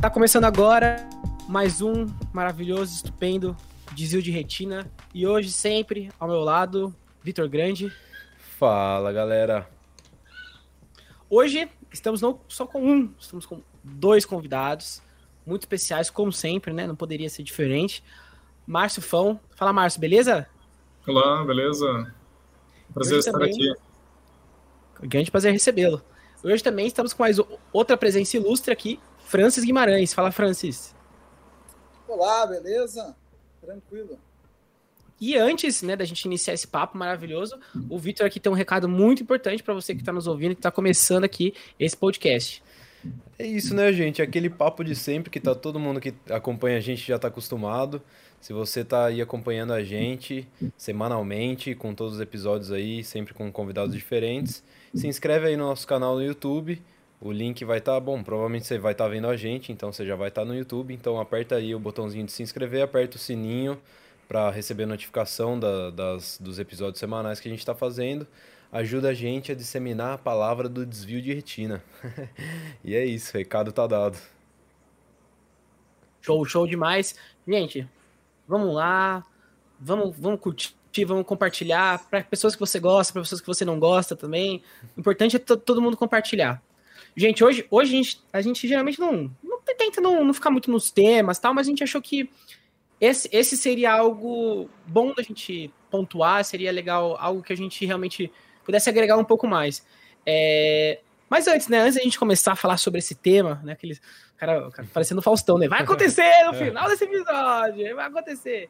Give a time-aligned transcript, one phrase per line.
[0.00, 1.08] Tá começando agora
[1.48, 3.56] mais um maravilhoso, estupendo
[3.92, 4.88] desvio de retina.
[5.12, 7.92] E hoje, sempre, ao meu lado, Vitor Grande.
[8.58, 9.68] Fala, galera.
[11.28, 15.02] Hoje estamos não só com um, estamos com dois convidados
[15.44, 16.86] muito especiais, como sempre, né?
[16.86, 18.04] Não poderia ser diferente.
[18.64, 19.40] Márcio Fão.
[19.56, 20.46] Fala, Márcio, beleza?
[21.08, 22.14] Olá, beleza?
[22.94, 23.74] Prazer Hoje estar também, aqui.
[25.08, 26.00] Grande prazer recebê-lo.
[26.44, 27.36] Hoje também estamos com mais
[27.72, 30.14] outra presença ilustre aqui, Francis Guimarães.
[30.14, 30.96] Fala, Francis.
[32.08, 33.14] Olá, beleza?
[33.60, 34.18] Tranquilo.
[35.20, 37.58] E antes, né, da gente iniciar esse papo maravilhoso,
[37.90, 40.60] o Vitor aqui tem um recado muito importante para você que está nos ouvindo, que
[40.60, 42.62] está começando aqui esse podcast.
[43.38, 44.22] É isso, né, gente?
[44.22, 48.00] Aquele papo de sempre que tá todo mundo que acompanha a gente já está acostumado.
[48.40, 53.52] Se você tá aí acompanhando a gente semanalmente, com todos os episódios aí, sempre com
[53.52, 56.80] convidados diferentes, se inscreve aí no nosso canal no YouTube
[57.20, 59.92] o link vai estar, tá, bom, provavelmente você vai estar tá vendo a gente, então
[59.92, 60.94] você já vai estar tá no YouTube.
[60.94, 63.80] Então aperta aí o botãozinho de se inscrever, aperta o sininho
[64.28, 68.26] para receber notificação da, das, dos episódios semanais que a gente está fazendo.
[68.70, 71.82] Ajuda a gente a disseminar a palavra do desvio de retina.
[72.84, 74.18] e é isso, recado tá dado.
[76.20, 77.16] Show, show demais.
[77.46, 77.88] Gente,
[78.46, 79.24] vamos lá,
[79.80, 80.74] vamos, vamos curtir,
[81.06, 84.62] vamos compartilhar para pessoas que você gosta, para pessoas que você não gosta também.
[84.94, 86.62] O importante é todo mundo compartilhar.
[87.16, 90.70] Gente, hoje, hoje a, gente, a gente geralmente não, não tenta não, não ficar muito
[90.70, 92.30] nos temas tal, mas a gente achou que
[93.00, 98.30] esse, esse seria algo bom da gente pontuar, seria legal, algo que a gente realmente
[98.64, 99.84] pudesse agregar um pouco mais.
[100.26, 103.98] É, mas antes, né, antes da gente começar a falar sobre esse tema, né, aquele
[104.36, 108.68] cara, cara parecendo Faustão, né, vai acontecer no final desse episódio, vai acontecer.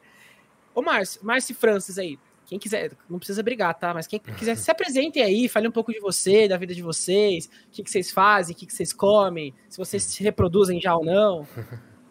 [0.75, 3.93] Ô, Márcio, Márcio Francis aí, quem quiser, não precisa brigar, tá?
[3.93, 7.45] Mas quem quiser, se apresentem aí, fale um pouco de você, da vida de vocês,
[7.45, 10.95] o que, que vocês fazem, o que, que vocês comem, se vocês se reproduzem já
[10.95, 11.47] ou não.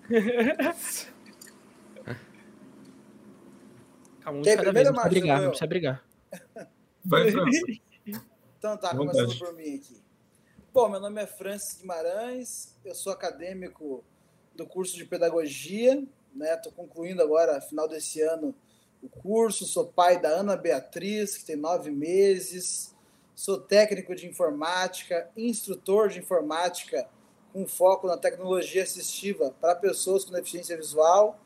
[4.21, 6.05] Calma, um vez, não precisa brigar, não precisa brigar.
[7.05, 7.31] Vai,
[8.59, 10.01] Então tá, começando por mim aqui.
[10.73, 14.05] Bom, meu nome é Francis Guimarães, eu sou acadêmico
[14.55, 16.01] do curso de pedagogia,
[16.33, 16.57] né?
[16.59, 18.55] Tô concluindo agora, final desse ano,
[19.03, 22.95] o curso, sou pai da Ana Beatriz, que tem nove meses,
[23.35, 27.09] sou técnico de informática, instrutor de informática
[27.53, 31.39] com foco na tecnologia assistiva para pessoas com deficiência visual.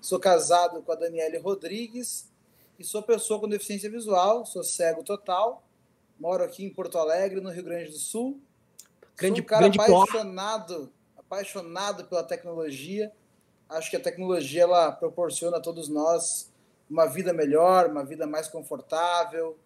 [0.00, 2.30] Sou casado com a Daniele Rodrigues
[2.78, 5.62] e sou pessoa com deficiência visual, sou cego total,
[6.18, 8.40] moro aqui em Porto Alegre, no Rio Grande do Sul.
[9.16, 13.12] Grande, sou um cara apaixonado, apaixonado pela tecnologia.
[13.68, 16.49] Acho que a tecnologia ela proporciona a todos nós
[16.90, 19.56] uma vida melhor, uma vida mais confortável,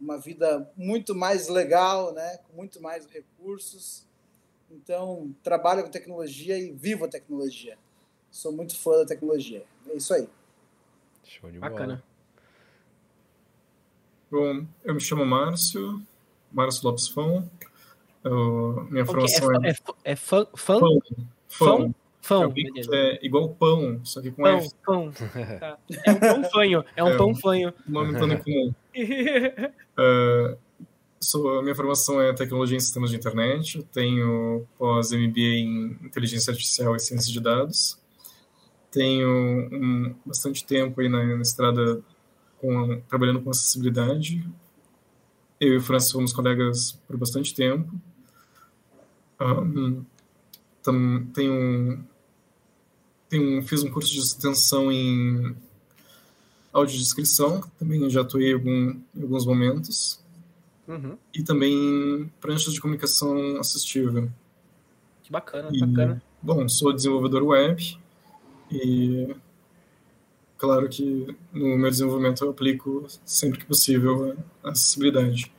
[0.00, 2.38] uma vida muito mais legal, né?
[2.46, 4.06] com muito mais recursos.
[4.70, 7.76] Então, trabalho com tecnologia e vivo a tecnologia.
[8.30, 9.64] Sou muito fã da tecnologia.
[9.88, 10.28] É isso aí.
[11.24, 12.02] Show de Bacana.
[14.30, 16.02] Bom, eu me chamo Márcio,
[16.52, 17.50] Márcio Lopes Fão.
[18.22, 20.46] Eu, minha formação é, é, é, é fã?
[20.54, 20.78] Fã?
[21.48, 21.94] Fã?
[22.28, 22.52] Fão.
[22.92, 24.70] É igual pão, só que com pão, F.
[24.84, 25.10] Pão.
[25.58, 25.78] Tá.
[26.04, 26.84] É um pão fanho.
[26.94, 27.72] É um é, pão fanho.
[27.86, 28.74] Nome tão comum.
[29.98, 30.58] uh,
[31.18, 33.82] sou, a minha formação é tecnologia em sistemas de internet.
[33.90, 37.98] Tenho pós-MBA em inteligência artificial e ciência de dados.
[38.90, 39.26] Tenho
[39.72, 42.02] um, bastante tempo aí na, na estrada
[42.58, 44.46] com, trabalhando com acessibilidade.
[45.58, 47.90] Eu e o Francis fomos colegas por bastante tempo.
[49.40, 50.04] Um,
[51.32, 52.04] tenho,
[53.28, 55.54] tenho, fiz um curso de extensão em
[56.72, 60.20] audiodescrição, também já atuei em, algum, em alguns momentos.
[60.86, 61.18] Uhum.
[61.34, 64.28] E também pranchas de comunicação assistiva.
[65.22, 66.22] Que bacana, e, bacana.
[66.40, 67.98] Bom, sou desenvolvedor web
[68.70, 69.34] e
[70.56, 75.52] claro que no meu desenvolvimento eu aplico sempre que possível a acessibilidade.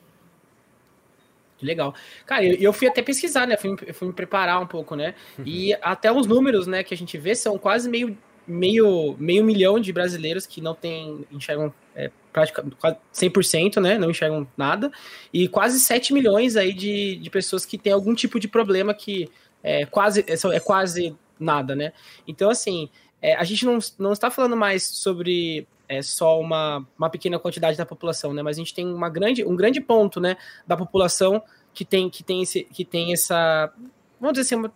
[1.59, 1.93] Que legal.
[2.25, 3.57] Cara, eu, eu fui até pesquisar, né?
[3.57, 5.13] Fui, fui me preparar um pouco, né?
[5.37, 5.43] Uhum.
[5.45, 8.17] E até os números, né, que a gente vê são quase meio,
[8.47, 12.77] meio, meio milhão de brasileiros que não tem, enxergam é, praticamente
[13.13, 13.97] 100%, né?
[13.97, 14.89] Não enxergam nada.
[15.33, 19.29] E quase 7 milhões aí de, de pessoas que têm algum tipo de problema que
[19.61, 21.91] é quase, é, é quase nada, né?
[22.25, 22.89] Então, assim,
[23.21, 27.75] é, a gente não, não está falando mais sobre é só uma, uma pequena quantidade
[27.75, 28.43] da população, né?
[28.43, 30.37] Mas a gente tem uma grande, um grande ponto, né,
[30.67, 31.41] da população
[31.73, 33.73] que tem, que tem, esse, que tem essa,
[34.21, 34.71] vamos dizer assim, uma,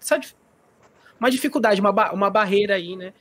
[1.19, 3.13] uma dificuldade, uma, uma barreira aí, né,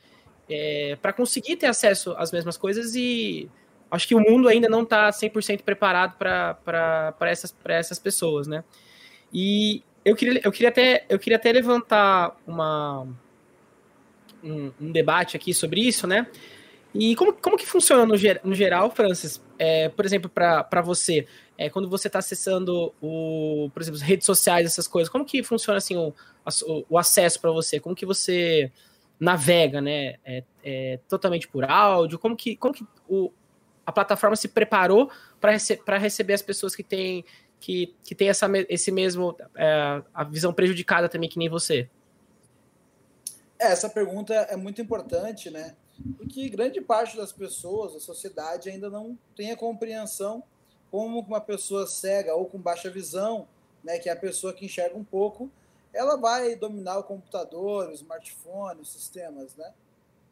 [0.49, 3.47] é, para conseguir ter acesso às mesmas coisas e
[3.91, 8.63] acho que o mundo ainda não está 100% preparado para essas, essas pessoas, né?
[9.31, 13.07] E eu queria, eu, queria até, eu queria até levantar uma,
[14.43, 16.27] um, um, debate aqui sobre isso, né?
[16.93, 18.13] E como, como que funciona no,
[18.43, 19.41] no geral, Francis?
[19.57, 21.25] É, por exemplo, para você,
[21.57, 25.41] é, quando você está acessando, o, por exemplo, as redes sociais, essas coisas, como que
[25.41, 26.13] funciona assim o,
[26.67, 27.79] o, o acesso para você?
[27.79, 28.71] Como que você
[29.19, 30.15] navega, né?
[30.23, 32.19] É, é, totalmente por áudio?
[32.19, 33.31] Como que, como que o,
[33.85, 35.09] a plataforma se preparou
[35.41, 37.25] para rece receber as pessoas que têm
[37.59, 41.89] que, que tem essa, esse mesmo é, a visão prejudicada também que nem você?
[43.57, 45.73] É, essa pergunta é muito importante, né?
[46.17, 50.43] Porque grande parte das pessoas, da sociedade, ainda não tem a compreensão
[50.89, 53.47] como uma pessoa cega ou com baixa visão,
[53.83, 55.49] né, que é a pessoa que enxerga um pouco,
[55.93, 59.71] ela vai dominar o computador, o smartphone, os sistemas, né?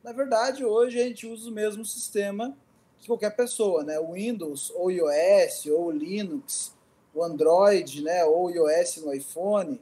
[0.03, 2.57] Na verdade, hoje a gente usa o mesmo sistema
[2.99, 3.99] que qualquer pessoa, né?
[3.99, 6.73] O Windows, ou iOS, ou Linux,
[7.13, 8.25] o Android, né?
[8.25, 9.79] Ou iOS no iPhone,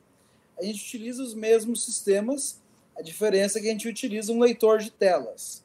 [0.58, 2.60] a gente utiliza os mesmos sistemas.
[2.98, 5.64] A diferença é que a gente utiliza um leitor de telas.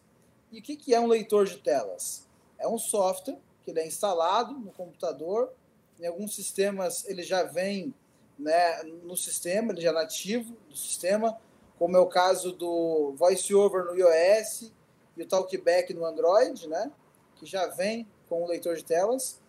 [0.54, 2.28] E o que é um leitor de telas?
[2.56, 5.52] É um software que ele é instalado no computador.
[5.98, 7.92] Em alguns sistemas ele já vem
[8.38, 11.36] né, no sistema, ele já é nativo do sistema,
[11.76, 14.70] como é o caso do VoiceOver no iOS
[15.16, 16.92] e o TalkBack no Android, né,
[17.34, 19.40] que já vem com o leitor de telas.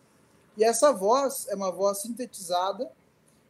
[0.57, 2.92] E essa voz é uma voz sintetizada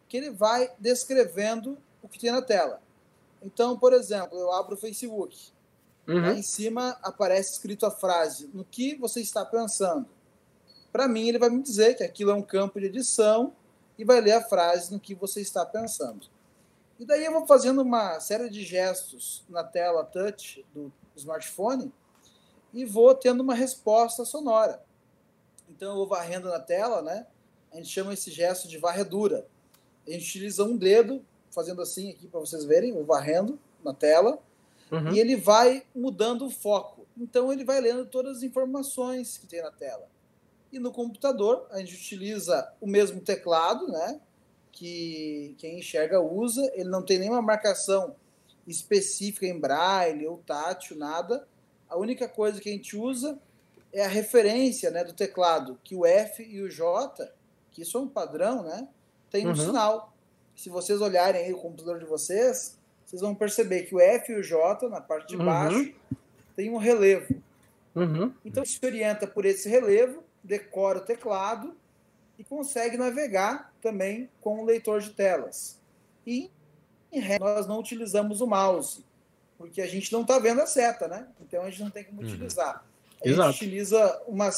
[0.10, 2.82] que ele vai descrevendo o que tem na tela.
[3.42, 5.55] Então, por exemplo, eu abro o Facebook.
[6.08, 6.22] Uhum.
[6.22, 10.08] Lá em cima aparece escrito a frase: No que você está pensando?
[10.92, 13.54] Para mim, ele vai me dizer que aquilo é um campo de edição
[13.98, 16.28] e vai ler a frase no que você está pensando.
[16.98, 21.92] E daí eu vou fazendo uma série de gestos na tela touch do smartphone
[22.74, 24.82] e vou tendo uma resposta sonora.
[25.70, 27.28] Então eu vou varrendo na tela, né?
[27.72, 29.46] A gente chama esse gesto de varredura.
[30.08, 34.40] A gente utiliza um dedo, fazendo assim aqui para vocês verem, o varrendo na tela,
[34.92, 35.14] uhum.
[35.14, 37.06] e ele vai mudando o foco.
[37.18, 40.08] Então ele vai lendo todas as informações que tem na tela.
[40.72, 44.20] E no computador, a gente utiliza o mesmo teclado, né?
[44.72, 46.70] Que quem enxerga usa.
[46.74, 48.16] Ele não tem nenhuma marcação
[48.68, 51.48] específica em braille ou tátil, nada.
[51.88, 53.40] A única coisa que a gente usa
[53.94, 57.32] é a referência né, do teclado, que o F e o J,
[57.72, 58.88] que isso é um padrão, né?
[59.30, 59.56] Tem um uhum.
[59.56, 60.14] sinal.
[60.56, 62.78] Se vocês olharem aí o computador de vocês,
[63.16, 65.46] vocês vão perceber que o F e o J, na parte de uhum.
[65.46, 65.94] baixo,
[66.56, 67.42] tem um relevo.
[67.96, 68.34] Uhum.
[68.44, 71.76] Então se orienta por esse relevo decora o teclado
[72.38, 75.80] e consegue navegar também com o leitor de telas.
[76.28, 76.52] E
[77.12, 79.06] em nós não utilizamos o mouse,
[79.58, 81.28] porque a gente não está vendo a seta, né?
[81.40, 82.28] Então a gente não tem como uhum.
[82.28, 82.84] utilizar.
[83.24, 83.52] A Exato.
[83.54, 84.52] gente utiliza uma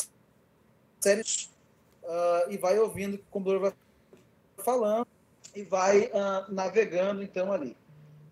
[1.00, 3.74] série uh, e vai ouvindo o que o computador vai
[4.65, 5.07] falando
[5.56, 7.77] e vai uh, navegando então ali.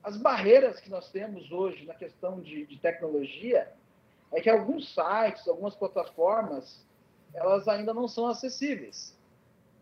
[0.06, 3.68] As barreiras que nós temos hoje na questão de, de tecnologia
[4.32, 6.86] é que alguns sites, algumas plataformas
[7.34, 9.16] elas ainda não são acessíveis.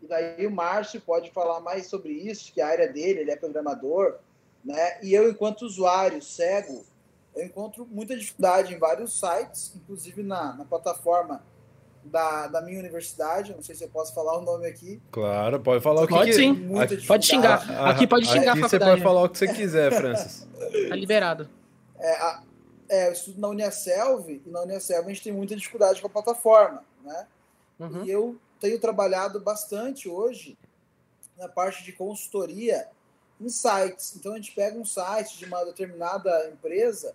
[0.01, 3.36] E daí o Márcio pode falar mais sobre isso, que a área dele, ele é
[3.36, 4.20] programador,
[4.63, 4.98] né?
[5.03, 6.86] E eu, enquanto usuário cego,
[7.36, 11.44] eu encontro muita dificuldade em vários sites, inclusive na, na plataforma
[12.06, 13.54] da, da minha universidade.
[13.54, 15.02] Não sei se eu posso falar o nome aqui.
[15.12, 16.38] Claro, pode falar o que Pode que...
[16.38, 16.70] sim.
[17.08, 17.88] pode xingar.
[17.88, 20.48] Aqui pode xingar aqui você pode falar o que você quiser, Francis.
[20.90, 21.50] tá liberado.
[21.98, 22.44] É, a,
[22.90, 26.10] é, eu estudo na Uniaselv e na Uniaselv a gente tem muita dificuldade com a
[26.10, 27.28] plataforma, né?
[27.80, 28.06] Uhum.
[28.06, 30.58] E eu tenho trabalhado bastante hoje
[31.38, 32.88] na parte de consultoria
[33.40, 34.16] em sites.
[34.16, 37.14] Então a gente pega um site de uma determinada empresa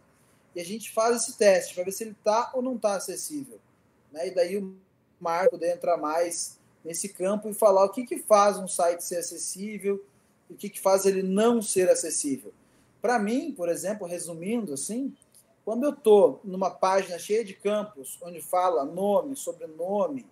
[0.55, 3.61] e a gente faz esse teste para ver se ele está ou não está acessível.
[4.13, 4.29] Né?
[4.29, 4.77] E daí o
[5.21, 9.19] Marco poder entrar mais nesse campo e falar o que, que faz um site ser
[9.19, 10.05] acessível
[10.49, 12.53] e o que, que faz ele não ser acessível.
[13.01, 15.15] Para mim, por exemplo, resumindo assim,
[15.65, 20.27] quando eu estou numa página cheia de campos, onde fala nome, sobrenome,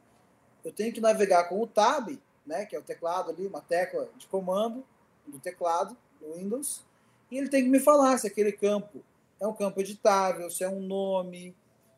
[0.64, 4.08] eu tenho que navegar com o Tab, né, que é o teclado ali, uma tecla
[4.16, 4.84] de comando
[5.26, 6.82] do teclado do Windows,
[7.30, 9.02] e ele tem que me falar se aquele campo
[9.38, 11.54] é um campo editável, se é um nome,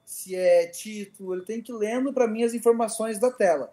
[0.09, 3.71] se é título, ele tem que ir lendo para mim as informações da tela.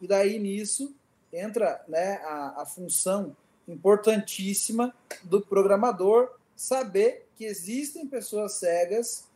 [0.00, 0.96] E daí nisso
[1.30, 3.36] entra né, a, a função
[3.68, 9.28] importantíssima do programador saber que existem pessoas cegas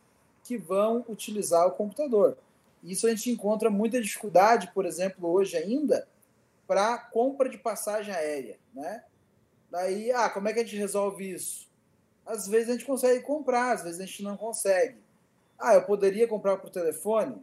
[0.43, 2.35] que vão utilizar o computador.
[2.83, 6.07] Isso a gente encontra muita dificuldade, por exemplo, hoje ainda,
[6.65, 9.03] para compra de passagem aérea, né?
[9.69, 11.69] Daí, ah, como é que a gente resolve isso?
[12.25, 14.97] Às vezes a gente consegue comprar, às vezes a gente não consegue.
[15.61, 17.37] Ah, eu poderia comprar por telefone?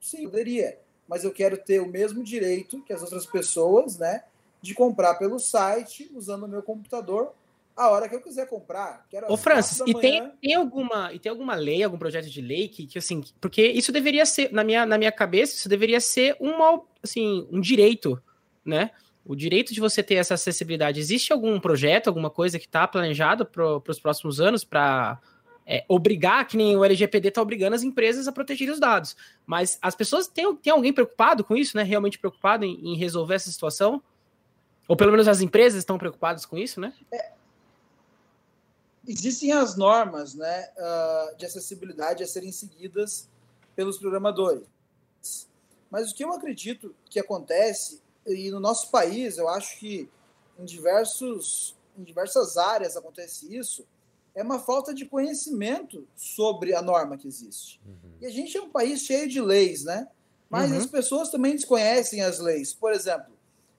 [0.00, 4.22] Sim, poderia, mas eu quero ter o mesmo direito que as outras pessoas, né,
[4.62, 7.32] de comprar pelo site usando o meu computador
[7.78, 9.06] a hora que eu quiser comprar.
[9.28, 12.86] Ô, Francis, e tem, tem, alguma, e tem alguma lei, algum projeto de lei que,
[12.88, 16.82] que, assim, porque isso deveria ser, na minha, na minha cabeça, isso deveria ser um,
[17.00, 18.20] assim, um direito,
[18.64, 18.90] né?
[19.24, 20.98] O direito de você ter essa acessibilidade.
[20.98, 25.20] Existe algum projeto, alguma coisa que está planejado para os próximos anos para
[25.70, 29.14] é, obrigar, que nem o LGPD está obrigando as empresas a proteger os dados.
[29.46, 31.82] Mas as pessoas têm, têm alguém preocupado com isso, né?
[31.82, 34.02] Realmente preocupado em, em resolver essa situação?
[34.88, 36.94] Ou pelo menos as empresas estão preocupadas com isso, né?
[37.12, 37.32] É,
[39.06, 43.28] existem as normas né, uh, de acessibilidade a serem seguidas
[43.76, 44.66] pelos programadores.
[45.90, 50.08] Mas o que eu acredito que acontece, e no nosso país, eu acho que
[50.58, 53.86] em, diversos, em diversas áreas acontece isso,
[54.38, 57.80] é uma falta de conhecimento sobre a norma que existe.
[57.84, 58.12] Uhum.
[58.20, 60.06] E a gente é um país cheio de leis, né?
[60.48, 60.78] Mas uhum.
[60.78, 62.72] as pessoas também desconhecem as leis.
[62.72, 63.32] Por exemplo,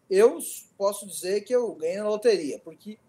[0.10, 0.38] eu
[0.78, 3.00] posso dizer que eu ganhei na loteria, porque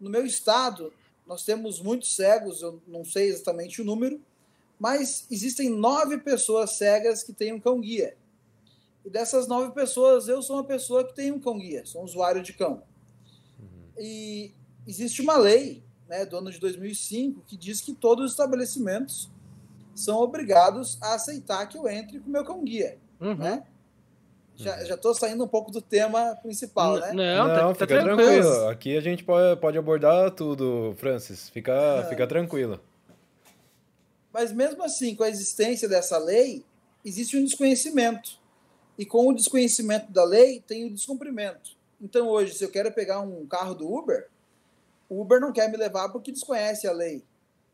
[0.00, 0.90] no meu estado
[1.26, 4.18] nós temos muitos cegos, eu não sei exatamente o número,
[4.78, 8.16] mas existem nove pessoas cegas que têm um cão-guia.
[9.04, 12.42] E dessas nove pessoas, eu sou uma pessoa que tem um cão-guia, sou um usuário
[12.42, 12.82] de cão.
[13.58, 13.90] Uhum.
[13.98, 14.54] E
[14.86, 19.30] existe uma lei né, do ano de 2005, que diz que todos os estabelecimentos
[19.94, 23.36] são obrigados a aceitar que eu entre com o meu cão guia, uhum.
[23.36, 23.62] né?
[24.56, 24.86] Já, uhum.
[24.86, 27.12] já tô saindo um pouco do tema principal, né?
[27.12, 28.42] Não, tá, Não tá, fica tá tranquilo.
[28.42, 28.68] tranquilo.
[28.68, 31.48] Aqui a gente pode, pode abordar tudo, Francis.
[31.48, 32.08] Fica, é.
[32.08, 32.80] fica tranquilo.
[34.32, 36.64] Mas mesmo assim, com a existência dessa lei,
[37.04, 38.32] existe um desconhecimento.
[38.98, 41.70] E com o desconhecimento da lei, tem o descumprimento.
[42.00, 44.28] Então hoje, se eu quero pegar um carro do Uber,
[45.10, 47.24] o Uber não quer me levar porque desconhece a lei.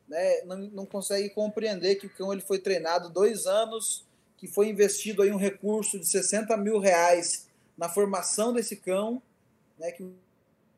[0.09, 0.43] Né?
[0.45, 4.07] Não, não consegue compreender que o cão ele foi treinado dois anos,
[4.39, 9.23] que foi investido aí um recurso de 60 mil reais na formação desse cão,
[9.79, 9.93] né?
[9.93, 10.03] que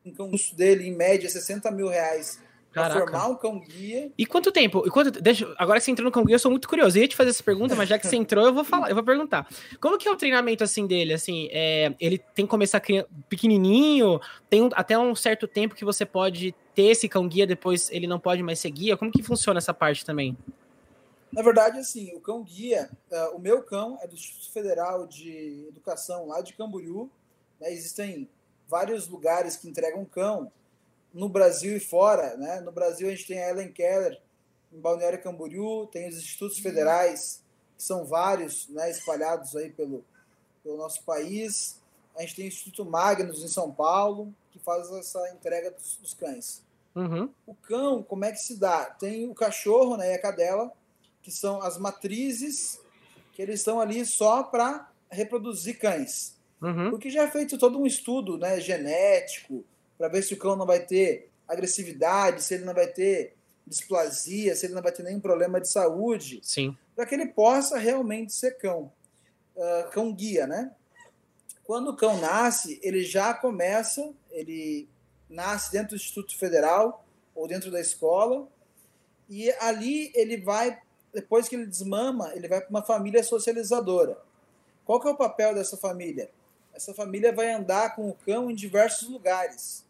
[0.05, 2.39] um cão dele, em média, 60 mil reais
[2.71, 4.11] Pra formar um cão guia.
[4.15, 4.83] E quanto tempo?
[4.85, 6.97] E quanto, deixa, agora que você entrou no cão guia, eu sou muito curioso.
[6.97, 8.95] Eu ia te fazer essa pergunta, mas já que você entrou, eu vou falar, eu
[8.95, 9.47] vou perguntar.
[9.81, 11.13] Como que é o treinamento assim dele?
[11.13, 12.79] Assim, é, ele tem que começar
[13.27, 17.89] pequenininho, tem um, até um certo tempo que você pode ter esse cão guia, depois
[17.91, 18.95] ele não pode mais ser guia.
[18.95, 20.37] Como que funciona essa parte também?
[21.31, 25.65] Na verdade, assim, o cão guia, uh, o meu cão é do Instituto Federal de
[25.67, 27.09] Educação lá de Camboriú.
[27.59, 28.29] Né, existem
[28.67, 30.51] vários lugares que entregam cão
[31.13, 32.35] no Brasil e fora.
[32.37, 32.59] Né?
[32.61, 34.19] No Brasil, a gente tem a Ellen Keller,
[34.71, 37.43] em Balneário Camboriú, tem os institutos federais,
[37.75, 40.03] que são vários, né, espalhados aí pelo,
[40.63, 41.79] pelo nosso país.
[42.15, 46.13] A gente tem o Instituto Magnus, em São Paulo, que faz essa entrega dos, dos
[46.13, 46.61] cães.
[46.95, 47.29] Uhum.
[47.47, 48.85] O cão, como é que se dá?
[48.85, 50.71] Tem o cachorro né, e a cadela,
[51.21, 52.79] que são as matrizes,
[53.33, 56.35] que eles estão ali só para reproduzir cães.
[56.61, 56.89] Uhum.
[56.89, 59.63] Porque já é feito todo um estudo né, genético,
[59.99, 63.35] para ver se o cão não vai ter agressividade, se ele não vai ter
[63.67, 66.39] displasia, se ele não vai ter nenhum problema de saúde.
[66.41, 66.75] Sim.
[66.95, 68.91] Para que ele possa realmente ser cão.
[69.55, 70.71] Uh, cão guia, né?
[71.65, 74.87] Quando o cão nasce, ele já começa, ele
[75.29, 78.47] nasce dentro do Instituto Federal ou dentro da escola,
[79.29, 80.81] e ali ele vai,
[81.13, 84.17] depois que ele desmama, ele vai para uma família socializadora.
[84.85, 86.31] Qual que é o papel dessa família?
[86.73, 89.85] Essa família vai andar com o cão em diversos lugares.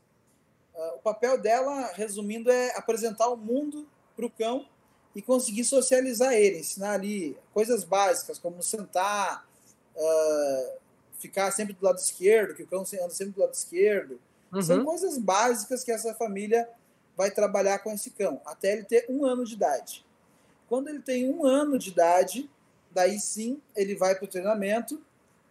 [0.79, 4.65] Uh, o papel dela, resumindo, é apresentar o mundo para o cão
[5.13, 9.45] e conseguir socializar ele, ensinar ali coisas básicas, como sentar,
[9.93, 10.79] uh,
[11.19, 14.21] ficar sempre do lado esquerdo, que o cão anda sempre do lado esquerdo.
[14.53, 14.62] Uhum.
[14.62, 16.69] São coisas básicas que essa família
[17.17, 20.05] vai trabalhar com esse cão, até ele ter um ano de idade.
[20.69, 22.50] Quando ele tem um ano de idade,
[22.89, 25.01] daí sim ele vai para o treinamento,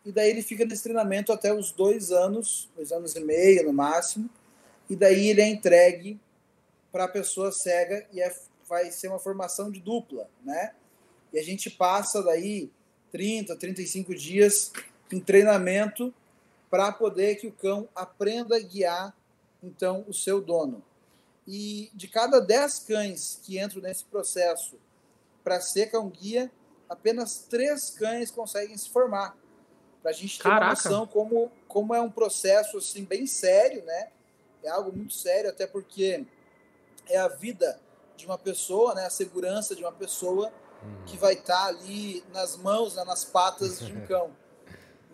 [0.06, 3.74] e daí ele fica nesse treinamento até os dois anos, dois anos e meio no
[3.74, 4.30] máximo,
[4.88, 6.18] e daí ele é entregue
[6.90, 8.34] para a pessoa cega e é,
[8.68, 10.74] vai ser uma formação de dupla, né?
[11.32, 12.70] E a gente passa daí
[13.12, 14.72] 30, 35 dias
[15.12, 16.12] em treinamento
[16.70, 19.14] para poder que o cão aprenda a guiar
[19.62, 20.82] então o seu dono.
[21.46, 24.78] E de cada 10 cães que entram nesse processo
[25.42, 26.50] para ser cão guia,
[26.88, 29.36] apenas três cães conseguem se formar.
[30.02, 30.64] Para a gente ter Caraca.
[30.64, 34.10] uma noção como, como é um processo assim bem sério, né?
[34.62, 36.24] É algo muito sério, até porque
[37.08, 37.80] é a vida
[38.16, 40.52] de uma pessoa, né, a segurança de uma pessoa
[41.06, 44.36] que vai estar tá ali nas mãos, né, nas patas de um cão.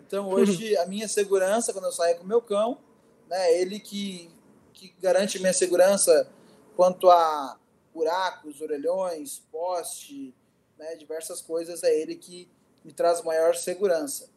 [0.05, 2.77] Então, hoje, a minha segurança, quando eu saio com o meu cão,
[3.27, 4.31] né, ele que,
[4.73, 6.29] que garante minha segurança
[6.75, 7.57] quanto a
[7.93, 10.35] buracos, orelhões, poste,
[10.77, 12.49] né, diversas coisas, é ele que
[12.83, 14.29] me traz maior segurança.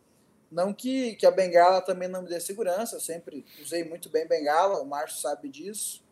[0.51, 4.27] Não que, que a bengala também não me dê segurança, eu sempre usei muito bem
[4.27, 6.03] bengala, o Márcio sabe disso.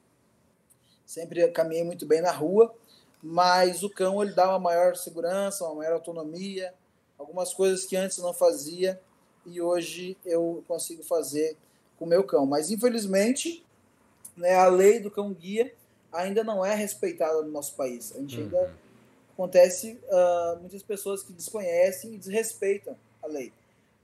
[1.05, 2.75] sempre caminhei muito bem na rua,
[3.23, 6.75] mas o cão ele dá uma maior segurança, uma maior autonomia,
[7.19, 9.01] algumas coisas que antes não fazia
[9.47, 11.57] e hoje eu consigo fazer
[11.99, 12.45] com o meu cão.
[12.45, 13.65] Mas infelizmente,
[14.37, 15.73] né, a lei do cão guia
[16.13, 18.13] ainda não é respeitada no nosso país.
[18.15, 18.45] A gente uhum.
[18.45, 18.75] ainda
[19.33, 23.53] acontece uh, muitas pessoas que desconhecem e desrespeitam a lei.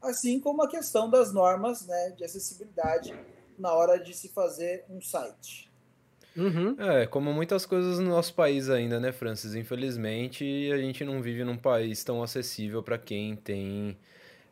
[0.03, 3.15] Assim como a questão das normas né, de acessibilidade
[3.59, 5.71] na hora de se fazer um site.
[6.37, 6.75] Uhum.
[6.79, 9.55] É, como muitas coisas no nosso país ainda, né, Francis?
[9.55, 13.97] Infelizmente, a gente não vive num país tão acessível para quem tem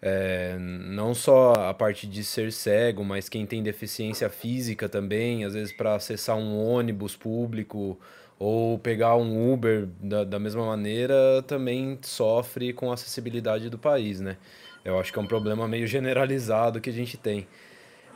[0.03, 5.55] é, não só a parte de ser cego, mas quem tem deficiência física também, às
[5.55, 7.99] vezes para acessar um ônibus público
[8.39, 14.21] ou pegar um Uber da, da mesma maneira, também sofre com a acessibilidade do país,
[14.21, 14.39] né?
[14.85, 17.47] Eu acho que é um problema meio generalizado que a gente tem.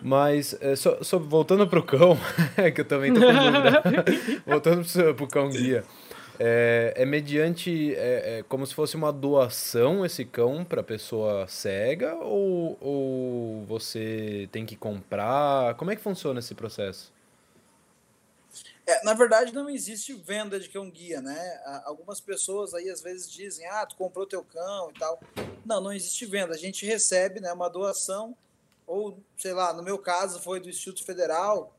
[0.02, 2.18] Mas, é, só, só, voltando pro cão,
[2.74, 3.82] que eu também tô com dúvida.
[4.46, 5.84] voltando pro, pro cão guia.
[6.38, 7.94] É, é mediante.
[7.94, 12.14] É, é, como se fosse uma doação esse cão para pessoa cega?
[12.16, 15.74] Ou, ou você tem que comprar?
[15.74, 17.13] Como é que funciona esse processo?
[18.86, 21.62] É, na verdade, não existe venda de cão guia, né?
[21.84, 25.20] Algumas pessoas aí às vezes dizem, ah, tu comprou teu cão e tal.
[25.64, 26.54] Não, não existe venda.
[26.54, 28.36] A gente recebe né, uma doação
[28.86, 31.74] ou sei lá, no meu caso foi do Instituto Federal,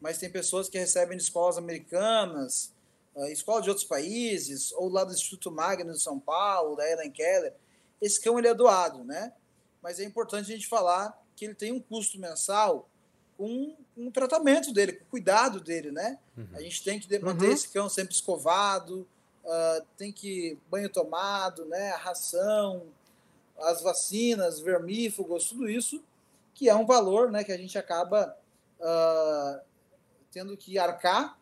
[0.00, 2.72] mas tem pessoas que recebem de escolas americanas,
[3.14, 7.10] uh, escola de outros países, ou lá do Instituto Magno de São Paulo, da Ellen
[7.10, 7.54] Keller.
[8.00, 9.32] Esse cão ele é doado, né?
[9.82, 12.88] Mas é importante a gente falar que ele tem um custo mensal
[13.36, 16.18] com, com o tratamento dele, com o cuidado dele, né?
[16.36, 16.48] Uhum.
[16.54, 17.52] A gente tem que manter uhum.
[17.52, 19.06] esse cão sempre escovado,
[19.44, 21.90] uh, tem que banho tomado, né?
[21.92, 22.86] A ração,
[23.58, 26.02] as vacinas, vermífugos, tudo isso
[26.54, 28.36] que é um valor né, que a gente acaba
[28.78, 29.60] uh,
[30.30, 31.38] tendo que arcar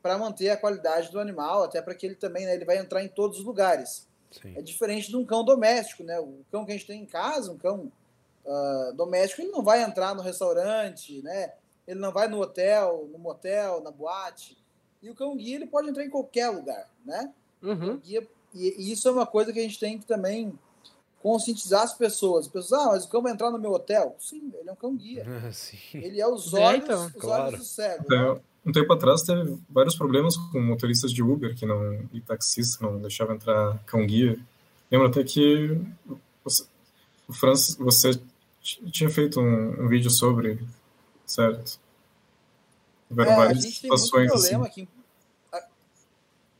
[0.00, 3.04] para manter a qualidade do animal, até para que ele também né, ele vai entrar
[3.04, 4.08] em todos os lugares.
[4.30, 4.56] Sim.
[4.56, 6.18] É diferente de um cão doméstico, né?
[6.18, 7.92] O cão que a gente tem em casa, um cão
[8.46, 11.52] uh, doméstico, ele não vai entrar no restaurante, né?
[11.86, 14.56] Ele não vai no hotel, no motel, na boate.
[15.02, 17.32] E o cão guia ele pode entrar em qualquer lugar, né?
[17.62, 17.98] Uhum.
[17.98, 20.52] Guia, e, e, isso é uma coisa que a gente tem que também
[21.22, 22.46] conscientizar as pessoas.
[22.46, 24.16] As pessoas, ah, mas o cão vai entrar no meu hotel?
[24.18, 25.24] Sim, ele é um cão guia.
[25.94, 27.44] ele é os olhos, é, então, os claro.
[27.44, 28.04] olhos do cego.
[28.08, 28.40] Né?
[28.64, 33.00] Um tempo atrás teve vários problemas com motoristas de Uber que não, e taxistas não
[33.00, 34.38] deixavam entrar cão guia.
[34.90, 35.80] Lembro até que
[36.44, 36.64] você,
[37.26, 38.20] o Francis, você
[38.60, 40.60] tinha feito um, um vídeo sobre,
[41.32, 41.80] certo?
[43.08, 44.54] Tiveram é, várias situações assim.
[44.56, 44.88] Aqui,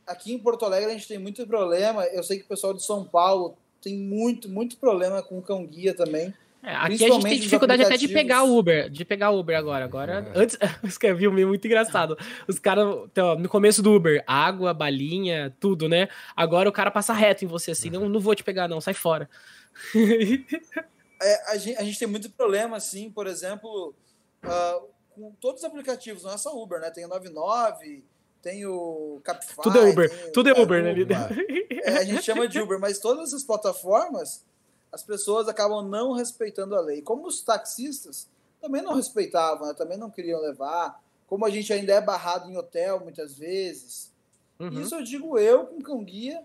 [0.05, 2.05] aqui em Porto Alegre a gente tem muito problema.
[2.07, 5.65] Eu sei que o pessoal de São Paulo tem muito, muito problema com o cão
[5.65, 6.33] guia também.
[6.63, 9.83] É, aqui a gente tem dificuldade até de pegar Uber, de pegar Uber agora.
[9.83, 10.39] Agora, é.
[10.39, 12.17] antes, escrevi um muito engraçado.
[12.47, 16.07] Os caras, então, no começo do Uber, água, balinha, tudo, né?
[16.35, 18.93] Agora o cara passa reto em você assim, não, não vou te pegar não, sai
[18.93, 19.29] fora.
[21.21, 23.93] é, a, gente, a, gente, tem muito problema, assim, por exemplo,
[24.43, 26.89] uh, com todos os aplicativos, não é só Uber, né?
[26.89, 28.03] Tem o 99,
[28.41, 29.61] tem o Capify.
[29.61, 30.93] Tudo é Uber, tudo é Uber, né?
[31.83, 34.45] É, a gente chama de Uber, mas todas essas plataformas,
[34.91, 37.01] as pessoas acabam não respeitando a lei.
[37.01, 38.27] Como os taxistas
[38.61, 39.73] também não respeitavam, né?
[39.73, 41.01] também não queriam levar.
[41.27, 44.11] Como a gente ainda é barrado em hotel muitas vezes.
[44.59, 44.81] Uhum.
[44.81, 46.41] Isso eu digo eu com cão guia,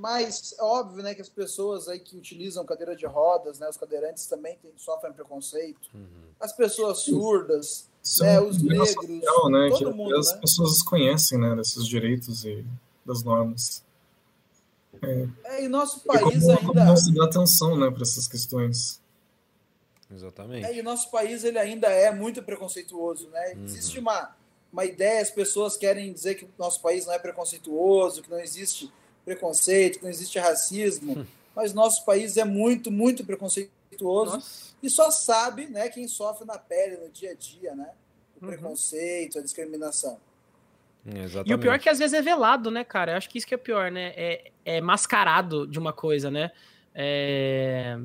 [0.00, 3.76] mas é óbvio né, que as pessoas aí que utilizam cadeira de rodas, né, os
[3.76, 5.90] cadeirantes também tem, sofrem preconceito.
[5.94, 6.30] Uhum.
[6.40, 10.40] As pessoas surdas isso é, os negros, social, né, que mundo, as né?
[10.40, 12.64] pessoas desconhecem, né, desses direitos e
[13.04, 13.84] das normas.
[15.02, 18.26] É, é e nosso país como, ainda como não se dá atenção, né, para essas
[18.26, 18.98] questões.
[20.10, 20.64] Exatamente.
[20.64, 23.52] É, e nosso país ele ainda é muito preconceituoso, né?
[23.54, 23.64] Uhum.
[23.66, 24.34] Existe uma
[24.72, 28.38] uma ideia, as pessoas querem dizer que o nosso país não é preconceituoso, que não
[28.38, 28.90] existe
[29.24, 34.32] preconceito, que não existe racismo, mas nosso país é muito, muito preconceituoso.
[34.32, 37.90] Nossa e só sabe né, quem sofre na pele, no dia a dia, né?
[38.40, 38.50] O uhum.
[38.50, 40.18] preconceito, a discriminação.
[41.04, 41.50] Exatamente.
[41.50, 43.12] E o pior é que às vezes é velado, né, cara?
[43.12, 44.12] Eu acho que isso que é pior, né?
[44.16, 46.50] É, é mascarado de uma coisa, né?
[46.94, 47.98] É...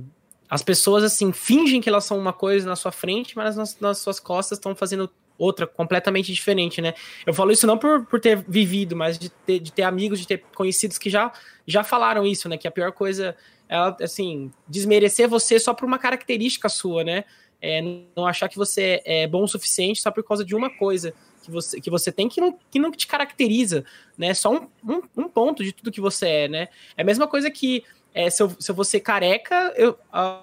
[0.50, 3.98] As pessoas, assim, fingem que elas são uma coisa na sua frente, mas nas, nas
[3.98, 6.94] suas costas estão fazendo outra completamente diferente, né?
[7.26, 10.28] Eu falo isso não por, por ter vivido, mas de ter, de ter amigos, de
[10.28, 11.32] ter conhecidos que já,
[11.68, 12.58] já falaram isso, né?
[12.58, 13.36] Que a pior coisa
[13.68, 17.26] ela, assim, desmerecer você só por uma característica sua, né?
[17.62, 17.82] É,
[18.16, 21.50] não achar que você é bom o suficiente só por causa de uma coisa que
[21.50, 23.84] você, que você tem que não, que não te caracteriza,
[24.18, 24.34] né?
[24.34, 26.68] Só um, um, um ponto de tudo que você é, né?
[26.96, 27.84] É a mesma coisa que
[28.16, 30.00] é, se, eu, se eu vou ser careca, eu,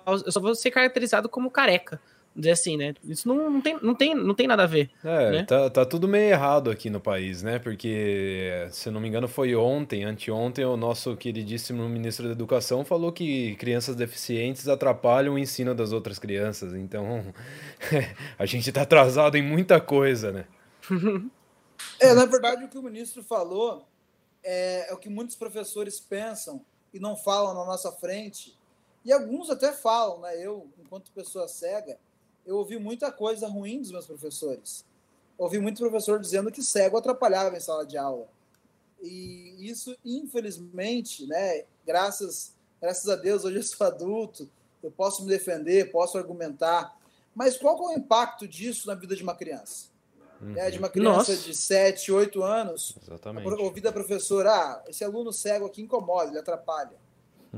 [0.07, 1.99] eu só vou ser caracterizado como careca,
[2.37, 2.95] dizer assim, né?
[3.03, 4.91] Isso não, não, tem, não, tem, não tem nada a ver.
[5.03, 5.45] É, né?
[5.45, 7.59] tá, tá tudo meio errado aqui no país, né?
[7.59, 12.85] Porque, se eu não me engano, foi ontem, anteontem, o nosso queridíssimo ministro da Educação
[12.85, 16.75] falou que crianças deficientes atrapalham o ensino das outras crianças.
[16.75, 17.25] Então,
[18.39, 20.45] a gente tá atrasado em muita coisa, né?
[21.99, 23.89] É, na verdade, o que o ministro falou
[24.45, 28.59] é, é o que muitos professores pensam e não falam na nossa frente.
[29.05, 30.37] E alguns até falam, né?
[30.45, 31.99] Eu, enquanto pessoa cega,
[32.47, 34.85] eu ouvi muita coisa ruim dos meus professores.
[35.39, 38.29] Ouvi muito professor dizendo que cego atrapalhava em sala de aula.
[39.01, 44.49] E isso, infelizmente, né, graças, graças a Deus, hoje eu sou adulto,
[44.83, 46.97] eu posso me defender, posso argumentar.
[47.35, 49.92] Mas qual é o impacto disso na vida de uma criança?
[50.43, 50.57] Uhum.
[50.57, 51.37] É, de uma criança Nossa.
[51.37, 53.49] de 7, 8 anos, Exatamente.
[53.49, 57.01] ouvir da professora, ah, esse aluno cego aqui incomoda, ele atrapalha.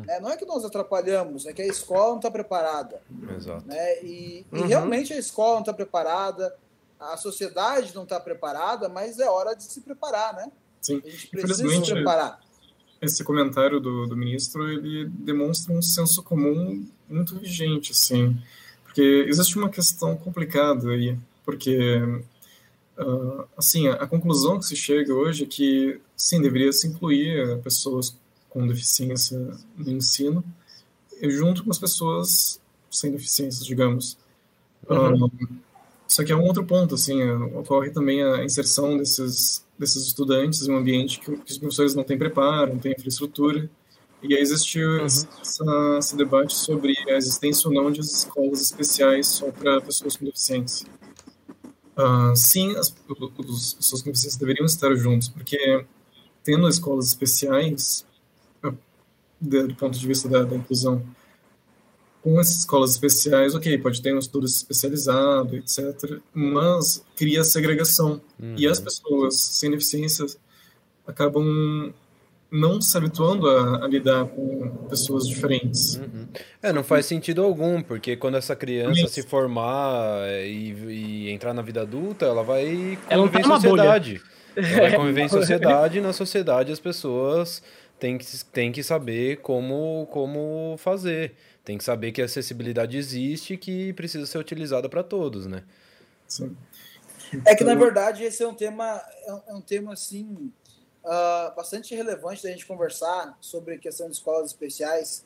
[0.08, 3.00] É, não é que nós atrapalhamos, é que a escola não está preparada.
[3.36, 3.64] Exato.
[3.66, 4.02] Né?
[4.02, 4.58] E, uhum.
[4.58, 6.54] e, realmente a escola não está preparada,
[6.98, 10.50] a sociedade não está preparada, mas é hora de se preparar, né?
[10.80, 11.00] Sim.
[11.04, 12.40] A gente precisa se preparar.
[13.00, 18.36] Esse comentário do, do ministro ele demonstra um senso comum muito vigente, assim,
[18.82, 22.00] porque existe uma questão complicada aí, porque
[22.98, 27.58] uh, assim a, a conclusão que se chega hoje é que sim deveria se incluir
[27.62, 28.16] pessoas
[28.48, 29.38] com deficiência
[29.76, 30.44] no ensino,
[31.22, 34.16] junto com as pessoas sem deficiências, digamos.
[34.88, 35.24] Uhum.
[35.24, 35.30] Um,
[36.06, 40.66] só que é um outro ponto, assim, é, ocorre também a inserção desses, desses estudantes
[40.66, 43.68] em um ambiente que, que os professores não têm preparo, não têm infraestrutura,
[44.22, 45.04] e aí existe uhum.
[45.04, 50.24] essa, esse debate sobre a existência ou não de escolas especiais só para pessoas com
[50.24, 50.86] deficiência.
[51.96, 55.84] Uh, sim, as, os, com deficiência deveriam estar juntos, porque
[56.42, 58.04] tendo escolas especiais,
[59.40, 61.04] do ponto de vista da, da, inclusão.
[62.22, 68.20] Com essas escolas especiais, ok, pode ter um estudo especializado, etc., mas cria segregação.
[68.40, 68.54] Uhum.
[68.56, 70.38] E as pessoas sem deficiências
[71.06, 71.92] acabam
[72.54, 75.96] não se habituando a, a lidar com pessoas diferentes.
[75.96, 76.28] Uhum.
[76.62, 79.08] É, não faz sentido algum, porque quando essa criança Isso.
[79.08, 80.72] se formar e,
[81.26, 84.22] e, entrar na vida adulta, ela vai conviver ela tá em sociedade.
[84.54, 87.60] Ela vai conviver em sociedade, e na sociedade as pessoas
[87.98, 91.34] tem que, tem que saber como, como fazer.
[91.64, 95.64] Tem que saber que a acessibilidade existe e que precisa ser utilizada para todos, né?
[96.28, 96.56] Sim.
[97.44, 100.52] É que, na verdade, esse é um tema, é um é tema assim,
[101.04, 105.24] uh, bastante relevante da gente conversar sobre a questão de escolas especiais.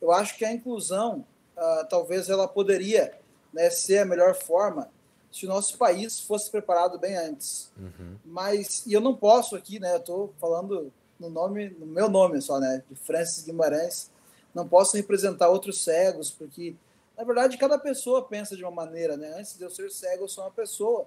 [0.00, 1.24] Eu acho que a inclusão,
[1.56, 3.12] uh, talvez ela poderia
[3.52, 4.90] né, ser a melhor forma
[5.30, 7.70] se o nosso país fosse preparado bem antes.
[7.76, 8.16] Uhum.
[8.24, 12.40] Mas, e eu não posso aqui, né, eu estou falando no nome, no meu nome
[12.40, 14.10] só, né, de Francis Guimarães.
[14.52, 16.74] Não posso representar outros cegos, porque
[17.16, 19.36] na verdade cada pessoa pensa de uma maneira, né?
[19.38, 21.06] Antes de eu ser cego, eu sou uma pessoa.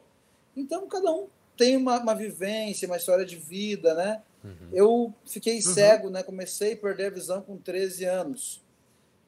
[0.56, 4.22] Então cada um tem uma, uma vivência, uma história de vida, né?
[4.44, 4.70] Uhum.
[4.74, 5.62] Eu fiquei uhum.
[5.62, 6.24] cego, né?
[6.24, 8.62] Comecei a perder a visão com 13 anos.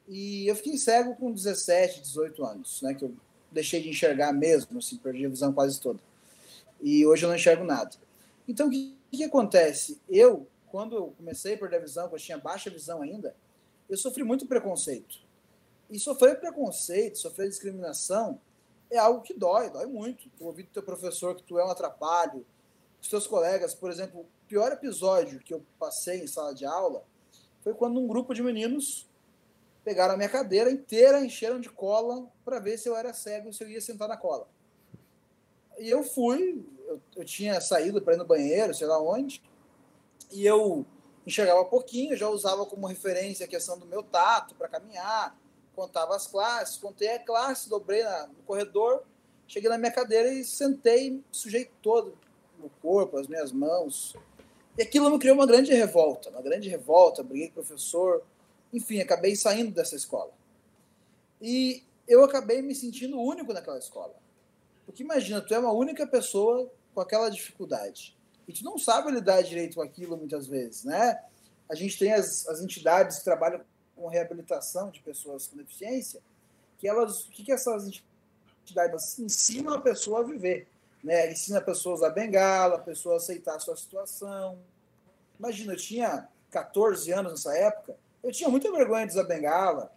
[0.08, 2.94] E eu fiquei cego com 17, 18 anos, né?
[2.94, 3.14] Que eu
[3.50, 6.00] deixei de enxergar mesmo, assim, perdi a visão quase toda.
[6.80, 7.90] E hoje eu não enxergo nada.
[8.46, 9.98] Então, o que, que acontece?
[10.08, 13.34] Eu quando eu comecei a perder a visão, quando eu tinha baixa visão ainda,
[13.88, 15.20] eu sofri muito preconceito.
[15.88, 18.38] E sofrer preconceito, sofrer discriminação,
[18.96, 20.28] é algo que dói, dói muito.
[20.30, 22.44] Tu ouvir do teu professor que tu é um atrapalho,
[23.00, 27.04] os teus colegas, por exemplo, o pior episódio que eu passei em sala de aula
[27.62, 29.08] foi quando um grupo de meninos
[29.84, 33.62] pegaram a minha cadeira inteira, encheram de cola para ver se eu era cego se
[33.62, 34.48] eu ia sentar na cola.
[35.78, 39.42] E eu fui, eu, eu tinha saído para ir no banheiro, sei lá onde,
[40.32, 40.84] e eu
[41.26, 45.36] enxergava pouquinho, já usava como referência a questão do meu tato para caminhar,
[45.76, 49.04] contava as classes, contei a classe, dobrei na, no corredor,
[49.46, 52.16] cheguei na minha cadeira e sentei, sujei todo
[52.58, 54.16] o corpo, as minhas mãos.
[54.76, 58.24] E aquilo me criou uma grande revolta, uma grande revolta, briguei com o professor,
[58.72, 60.32] enfim, acabei saindo dessa escola.
[61.40, 64.14] E eu acabei me sentindo único naquela escola.
[64.86, 68.16] Porque imagina, tu é uma única pessoa com aquela dificuldade
[68.48, 71.20] e tu não sabe lidar direito com aquilo muitas vezes, né?
[71.68, 73.60] A gente tem as, as entidades que trabalham
[73.96, 76.20] com reabilitação de pessoas com deficiência,
[76.78, 78.02] que elas, o que, que essas
[78.62, 80.68] entidades ensinam a pessoa a viver,
[81.02, 81.32] né?
[81.32, 84.58] Ensina a pessoa a usar bengala, a pessoa a aceitar a sua situação.
[85.38, 89.90] Imagina, eu tinha 14 anos nessa época, eu tinha muita vergonha de usar bengala,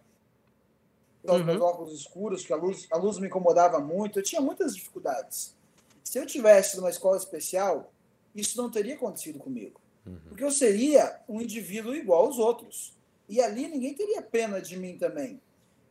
[1.22, 1.66] os meus uhum.
[1.66, 5.54] óculos escuros, que a luz, a luz me incomodava muito, eu tinha muitas dificuldades.
[6.02, 7.92] Se eu tivesse numa escola especial,
[8.34, 9.80] isso não teria acontecido comigo.
[10.06, 10.18] Uhum.
[10.28, 12.96] Porque eu seria um indivíduo igual aos outros.
[13.30, 15.40] E ali ninguém teria pena de mim também.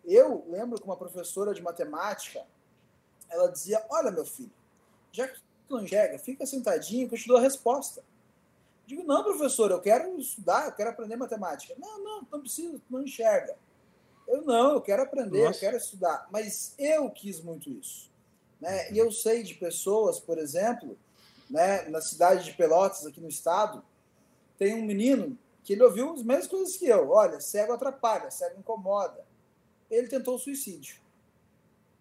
[0.03, 2.45] Eu lembro que uma professora de matemática,
[3.29, 4.51] ela dizia: Olha, meu filho,
[5.09, 8.03] já que tu não enxerga, fica sentadinho que eu te dou a resposta.
[8.85, 11.75] Digo, não, professor, eu quero estudar, eu quero aprender matemática.
[11.77, 13.55] Não, não, não precisa, não enxerga.
[14.27, 15.57] Eu não, eu quero aprender, Nossa.
[15.57, 16.27] eu quero estudar.
[16.31, 18.11] Mas eu quis muito isso.
[18.59, 18.91] Né?
[18.91, 20.97] E eu sei de pessoas, por exemplo,
[21.49, 23.81] né, na cidade de Pelotas, aqui no estado,
[24.57, 25.37] tem um menino
[25.69, 27.11] que ele ouviu as mesmas coisas que eu.
[27.11, 29.23] Olha, cego atrapalha, cego incomoda.
[29.91, 30.95] Ele tentou o suicídio.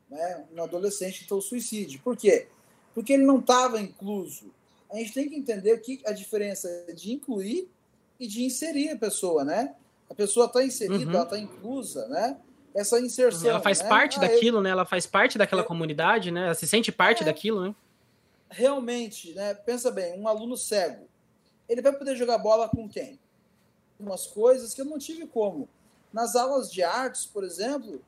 [0.08, 0.46] Né?
[0.56, 2.00] Um adolescente tentou o suicídio.
[2.00, 2.48] Por quê?
[2.94, 4.50] Porque ele não estava incluso
[4.90, 7.70] a gente tem que entender o que a diferença de incluir
[8.18, 9.74] e de inserir a pessoa, né?
[10.08, 11.14] A pessoa está inserida, uhum.
[11.14, 12.38] ela está inclusa, né?
[12.74, 13.50] Essa inserção.
[13.50, 13.88] Ela faz né?
[13.88, 14.62] parte ah, daquilo, eu...
[14.62, 14.70] né?
[14.70, 15.66] Ela faz parte daquela eu...
[15.66, 16.46] comunidade, né?
[16.46, 17.26] Ela se sente parte é...
[17.26, 17.74] daquilo, né?
[18.48, 19.52] Realmente, né?
[19.52, 21.06] Pensa bem, um aluno cego,
[21.68, 23.18] ele vai poder jogar bola com quem?
[23.98, 25.68] Umas coisas que eu não tive como.
[26.12, 28.00] Nas aulas de artes, por exemplo,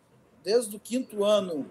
[0.42, 1.70] desde o quinto ano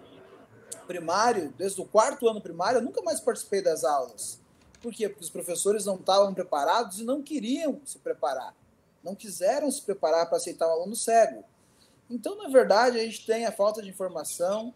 [0.86, 4.40] primário, desde o quarto ano primário, eu nunca mais participei das aulas.
[4.82, 5.08] Por quê?
[5.08, 8.54] Porque os professores não estavam preparados e não queriam se preparar.
[9.02, 11.44] Não quiseram se preparar para aceitar um aluno cego.
[12.08, 14.74] Então, na verdade, a gente tem a falta de informação,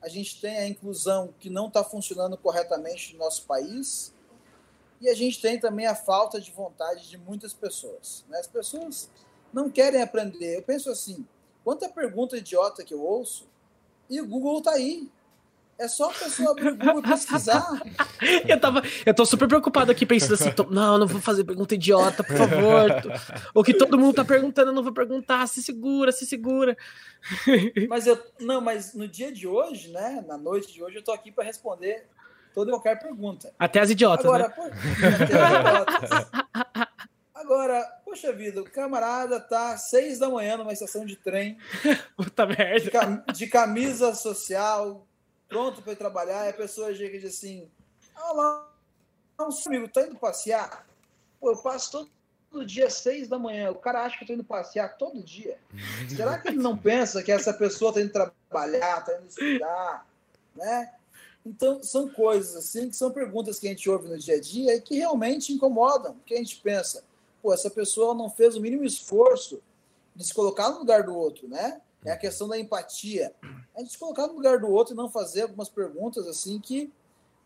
[0.00, 4.14] a gente tem a inclusão que não está funcionando corretamente no nosso país,
[5.00, 8.24] e a gente tem também a falta de vontade de muitas pessoas.
[8.28, 8.38] Né?
[8.38, 9.10] As pessoas
[9.52, 10.58] não querem aprender.
[10.58, 11.26] Eu penso assim:
[11.64, 13.48] quanta pergunta idiota que eu ouço,
[14.08, 15.08] e o Google está aí.
[15.78, 17.64] É só a pessoa abrir o Google e pesquisar.
[18.46, 21.74] eu, tava, eu tô super preocupado aqui pensando assim, tô, não, não vou fazer pergunta
[21.74, 22.90] idiota, por favor.
[23.54, 25.46] o que todo mundo tá perguntando, eu não vou perguntar.
[25.46, 26.76] Se segura, se segura.
[27.88, 31.12] mas eu, não, mas no dia de hoje, né, na noite de hoje, eu tô
[31.12, 32.06] aqui para responder
[32.54, 33.52] toda e qualquer pergunta.
[33.58, 34.54] Até as idiotas, Agora, né?
[34.54, 36.90] Pô, até as idiotas.
[37.34, 41.58] Agora, poxa vida, o camarada tá seis da manhã numa estação de trem.
[42.16, 42.80] Puta merda.
[42.80, 45.06] De, cam de camisa social,
[45.48, 47.70] pronto para ir trabalhar, e a pessoa chega e diz assim:
[48.14, 48.70] Olá,
[49.40, 50.86] um amigo, tá indo passear?
[51.40, 52.10] Pô, eu passo todo,
[52.50, 53.70] todo dia às seis da manhã.
[53.70, 55.58] O cara acha que eu tô indo passear todo dia.
[56.08, 60.06] Será que ele não pensa que essa pessoa tá indo trabalhar, tá indo estudar,
[60.54, 60.92] né?
[61.44, 64.74] Então, são coisas assim que são perguntas que a gente ouve no dia a dia
[64.74, 67.02] e que realmente incomodam, porque a gente pensa,
[67.42, 69.62] pô, essa pessoa não fez o mínimo esforço
[70.14, 71.80] de se colocar no lugar do outro, né?
[72.04, 73.34] É a questão da empatia.
[73.74, 76.92] A gente se colocar no lugar do outro e não fazer algumas perguntas assim que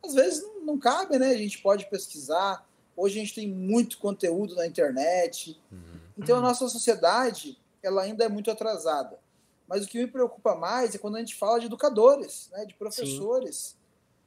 [0.04, 1.28] às vezes não, não cabe, né?
[1.28, 2.66] A gente pode pesquisar.
[2.96, 5.61] Hoje a gente tem muito conteúdo na internet.
[5.72, 6.00] Uhum.
[6.18, 9.18] Então a nossa sociedade ela ainda é muito atrasada.
[9.66, 12.64] Mas o que me preocupa mais é quando a gente fala de educadores, né?
[12.64, 13.57] de professores.
[13.57, 13.84] Sim.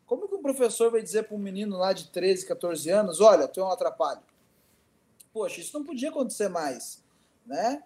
[0.07, 3.47] Como que um professor vai dizer para um menino lá de 13, 14 anos, olha,
[3.47, 4.21] tu é um atrapalho?
[5.31, 7.03] Poxa, isso não podia acontecer mais,
[7.45, 7.83] né?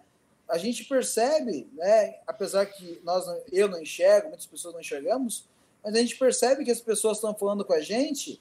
[0.52, 5.46] a gente percebe, né, apesar que nós, eu não enxergo, muitas pessoas não enxergamos,
[5.82, 8.38] mas a gente percebe que as pessoas estão falando com a gente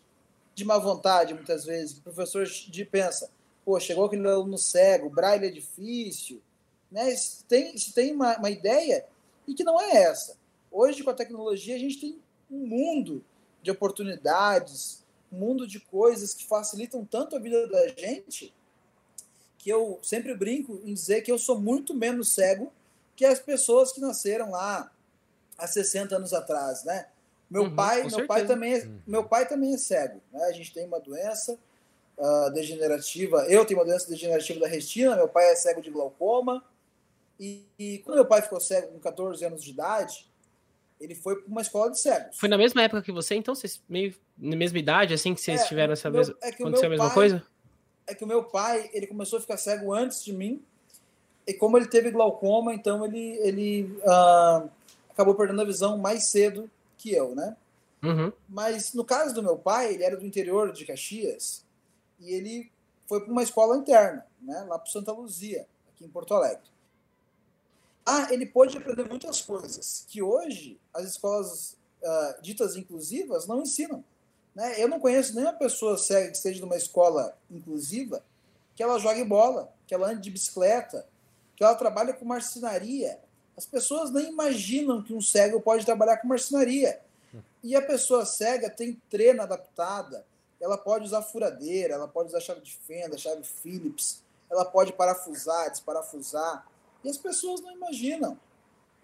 [0.53, 1.97] de má vontade, muitas vezes.
[1.97, 3.31] O professor de, pensa,
[3.63, 6.41] pô, chegou aquele aluno cego, braille é difícil,
[6.91, 7.15] né?
[7.15, 9.05] Se tem, se tem uma, uma ideia
[9.47, 10.37] e que não é essa.
[10.69, 12.19] Hoje, com a tecnologia, a gente tem
[12.51, 13.23] um mundo
[13.61, 18.53] de oportunidades, um mundo de coisas que facilitam tanto a vida da gente
[19.57, 22.71] que eu sempre brinco em dizer que eu sou muito menos cego
[23.15, 24.91] que as pessoas que nasceram lá
[25.55, 27.07] há 60 anos atrás, né?
[27.47, 28.99] Meu uhum, pai, meu pai também, é, uhum.
[29.05, 30.45] meu pai também é cego, né?
[30.45, 31.59] A gente tem uma doença
[32.17, 36.63] uh, degenerativa, eu tenho uma doença degenerativa da retina, meu pai é cego de glaucoma.
[37.39, 40.30] E, e quando meu pai ficou cego com 14 anos de idade,
[41.01, 42.37] ele foi para uma escola de cegos.
[42.37, 43.53] Foi na mesma época que você, então?
[43.55, 46.35] Vocês meio na mesma idade, assim que vocês é, tiveram essa mesma.
[46.41, 47.43] É aconteceu a mesma pai, coisa?
[48.11, 50.61] é que o meu pai, ele começou a ficar cego antes de mim,
[51.47, 54.69] e como ele teve glaucoma, então ele, ele uh,
[55.09, 57.55] acabou perdendo a visão mais cedo que eu, né?
[58.03, 58.31] Uhum.
[58.49, 61.65] Mas no caso do meu pai, ele era do interior de Caxias,
[62.19, 62.69] e ele
[63.07, 64.65] foi para uma escola interna, né?
[64.67, 66.69] Lá para Santa Luzia, aqui em Porto Alegre.
[68.05, 74.03] Ah, ele pôde aprender muitas coisas que hoje as escolas uh, ditas inclusivas não ensinam.
[74.55, 74.81] Né?
[74.81, 78.23] Eu não conheço nenhuma pessoa cega que esteja numa escola inclusiva
[78.75, 81.05] que ela jogue bola, que ela ande de bicicleta,
[81.55, 83.19] que ela trabalhe com marcenaria.
[83.55, 86.99] As pessoas nem imaginam que um cego pode trabalhar com marcenaria.
[87.63, 90.25] E a pessoa cega tem treina adaptada,
[90.59, 95.69] ela pode usar furadeira, ela pode usar chave de fenda, chave Phillips, ela pode parafusar,
[95.69, 96.67] desparafusar.
[97.03, 98.37] E as pessoas não imaginam.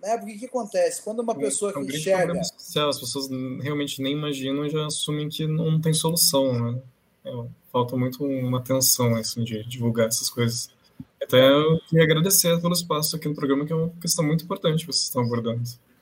[0.01, 0.17] Né?
[0.17, 1.01] Porque o que acontece?
[1.01, 2.43] Quando uma pessoa que enxerga.
[2.43, 3.29] Social, as pessoas
[3.61, 6.53] realmente nem imaginam e já assumem que não tem solução.
[6.53, 6.81] Né?
[7.25, 7.31] É,
[7.71, 10.69] falta muito uma atenção assim, de divulgar essas coisas.
[11.21, 14.85] Até eu queria agradecer pelo espaço aqui no programa, que é uma questão muito importante
[14.85, 15.61] que vocês estão abordando.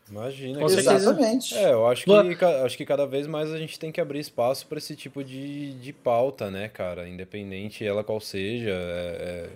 [0.10, 0.60] Imagina.
[0.60, 1.56] Com Exatamente.
[1.56, 4.68] É, eu acho que, acho que cada vez mais a gente tem que abrir espaço
[4.68, 7.10] para esse tipo de, de pauta, né, cara?
[7.10, 8.70] Independente ela qual seja.
[8.70, 9.50] É, é,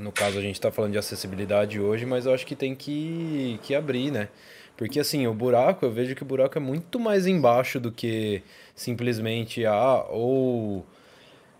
[0.00, 3.58] no caso, a gente está falando de acessibilidade hoje, mas eu acho que tem que,
[3.62, 4.28] que abrir, né?
[4.76, 8.42] Porque assim, o buraco, eu vejo que o buraco é muito mais embaixo do que
[8.74, 10.84] simplesmente ah, ou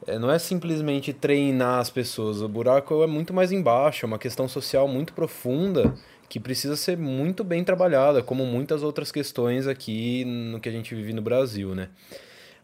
[0.06, 2.42] é, não é simplesmente treinar as pessoas.
[2.42, 5.94] O buraco é muito mais embaixo, é uma questão social muito profunda
[6.28, 10.94] que precisa ser muito bem trabalhada, como muitas outras questões aqui no que a gente
[10.94, 11.88] vive no Brasil, né?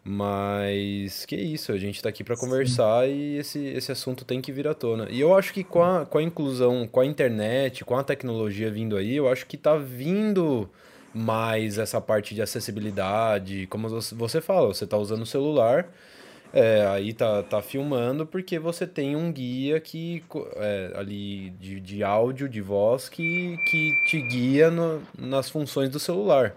[0.05, 4.51] Mas que isso, a gente está aqui para conversar e esse, esse assunto tem que
[4.51, 5.07] vir à tona.
[5.09, 8.69] E eu acho que com a, com a inclusão, com a internet, com a tecnologia
[8.69, 10.69] vindo aí, eu acho que está vindo
[11.13, 13.65] mais essa parte de acessibilidade.
[13.67, 15.87] Como você fala, você está usando o celular,
[16.51, 20.21] é, aí tá, tá filmando porque você tem um guia que
[20.57, 25.99] é, ali de, de áudio, de voz, que, que te guia no, nas funções do
[25.99, 26.55] celular.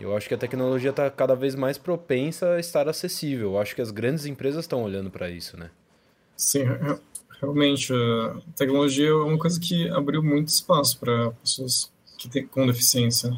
[0.00, 3.52] Eu acho que a tecnologia está cada vez mais propensa a estar acessível.
[3.52, 5.70] Eu acho que as grandes empresas estão olhando para isso, né?
[6.36, 6.64] Sim,
[7.40, 7.92] realmente.
[7.92, 13.30] A tecnologia é uma coisa que abriu muito espaço para pessoas que têm, com deficiência.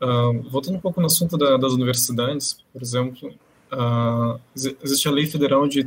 [0.00, 3.28] Uh, voltando um pouco no assunto da, das universidades, por exemplo,
[3.70, 4.40] uh,
[4.82, 5.84] existe a Lei Federal de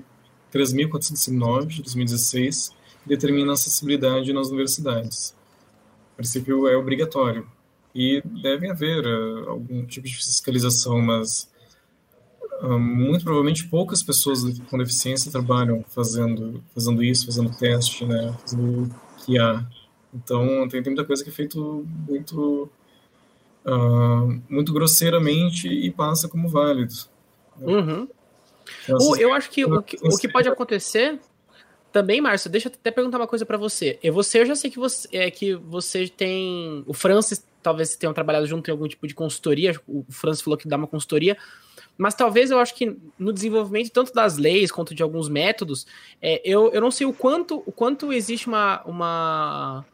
[0.54, 2.70] 3.409, de 2016,
[3.02, 5.36] que determina a acessibilidade nas universidades.
[6.14, 7.48] O princípio é obrigatório
[7.96, 11.50] e deve haver uh, algum tipo de fiscalização, mas
[12.62, 18.90] uh, muito provavelmente poucas pessoas com deficiência trabalham fazendo fazendo isso, fazendo teste, né, fazendo
[19.26, 19.68] QA.
[20.14, 22.70] Então tem, tem muita coisa que é feito muito
[23.66, 26.94] uh, muito grosseiramente e passa como válido.
[27.62, 28.08] Uhum.
[28.84, 31.20] Então, eu acho que o, que o que pode acontecer
[31.94, 34.00] também, Márcio, deixa eu até perguntar uma coisa para você.
[34.02, 36.84] Eu, você, eu já sei que você, é, que você tem.
[36.88, 39.80] O Francis talvez tenham trabalhado junto em algum tipo de consultoria.
[39.88, 41.38] O Francis falou que dá uma consultoria.
[41.96, 45.86] Mas talvez eu acho que no desenvolvimento tanto das leis quanto de alguns métodos,
[46.20, 49.86] é, eu, eu não sei o quanto, o quanto existe uma, uma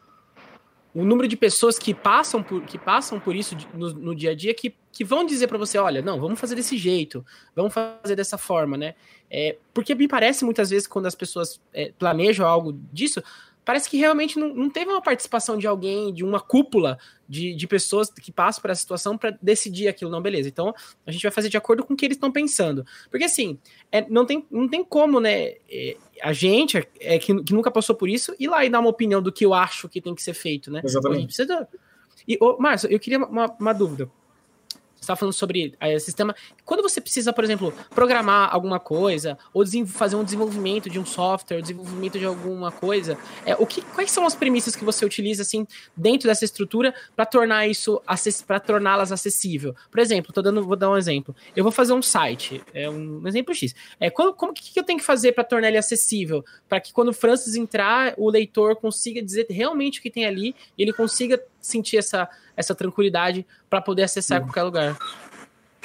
[0.94, 4.36] o número de pessoas que passam por, que passam por isso no, no dia a
[4.36, 7.24] dia que, que vão dizer para você, olha, não, vamos fazer desse jeito,
[7.56, 8.96] vamos fazer dessa forma, né?
[9.30, 13.22] É, porque me parece muitas vezes quando as pessoas é, planejam algo disso,
[13.70, 17.68] parece que realmente não, não teve uma participação de alguém, de uma cúpula de, de
[17.68, 20.10] pessoas que passam por essa situação para decidir aquilo.
[20.10, 20.50] Não, beleza.
[20.50, 20.74] Então
[21.06, 22.84] a gente vai fazer de acordo com o que eles estão pensando.
[23.12, 23.60] Porque assim,
[23.92, 25.54] é, não, tem, não tem como, né?
[25.70, 28.90] É, a gente, é, que, que, nunca passou por isso, ir lá e dar uma
[28.90, 30.82] opinião do que eu acho que tem que ser feito, né?
[30.84, 31.18] Exatamente.
[31.18, 31.68] A gente precisa.
[32.28, 34.10] E, ô, Márcio, eu queria uma, uma dúvida
[35.00, 36.36] está falando sobre é, sistema.
[36.66, 41.62] Quando você precisa, por exemplo, programar alguma coisa, ou fazer um desenvolvimento de um software,
[41.62, 45.66] desenvolvimento de alguma coisa, é, o que, quais são as premissas que você utiliza assim
[45.96, 48.02] dentro dessa estrutura para tornar isso
[48.46, 49.76] para torná-las acessível?
[49.90, 51.36] Por exemplo, tô dando, vou dar um exemplo.
[51.56, 53.74] Eu vou fazer um site, é um exemplo X.
[54.00, 56.44] É, como, como que, que eu tenho que fazer para tornar ele acessível?
[56.68, 60.56] Para que quando o Francis entrar, o leitor consiga dizer realmente o que tem ali
[60.78, 64.98] ele consiga sentir essa, essa tranquilidade para poder acessar qualquer lugar.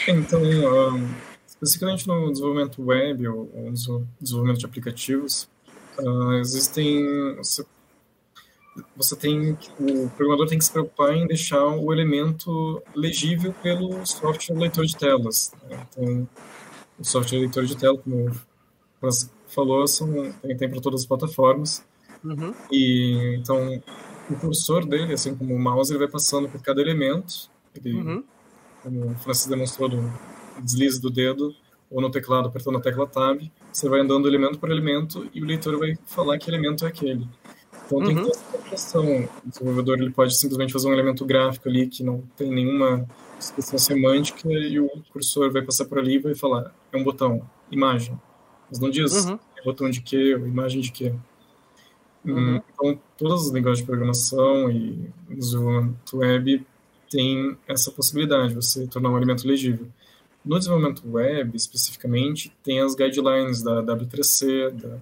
[0.08, 1.14] Então, um,
[1.46, 5.48] especificamente no desenvolvimento web ou, no desenvolvimento de aplicativos,
[5.98, 7.64] uh, existem você,
[8.96, 14.58] você, tem o programador tem que se preocupar em deixar o elemento legível pelo software
[14.58, 15.52] leitor de telas.
[15.68, 15.86] Né?
[15.90, 16.28] Então,
[16.98, 18.32] o software leitor de tela, como
[19.00, 21.84] você falou, são, tem, tem para todas as plataformas.
[22.24, 22.54] Uhum.
[22.70, 23.82] E então
[24.30, 27.50] o cursor dele, assim como o mouse, ele vai passando por cada elemento.
[27.74, 28.24] Ele, uhum.
[28.82, 30.12] Como o Francis demonstrou no
[30.62, 31.54] deslize do dedo
[31.90, 33.40] ou no teclado apertando a tecla Tab,
[33.72, 37.28] você vai andando elemento por elemento e o leitor vai falar que elemento é aquele.
[37.86, 38.22] Então tem uhum.
[38.22, 39.28] toda essa questão.
[39.44, 43.06] O desenvolvedor ele pode simplesmente fazer um elemento gráfico ali que não tem nenhuma
[43.38, 47.42] descrição semântica e o cursor vai passar por ali e vai falar é um botão,
[47.70, 48.18] imagem.
[48.70, 49.38] Mas não diz uhum.
[49.58, 51.12] é botão de quê ou imagem de quê.
[52.24, 52.60] Uhum.
[52.72, 56.66] Então, todas as linguagens de programação e desenvolvimento web
[57.10, 59.86] têm essa possibilidade de você tornar um elemento legível.
[60.44, 64.98] No desenvolvimento web, especificamente, tem as guidelines da W3C da,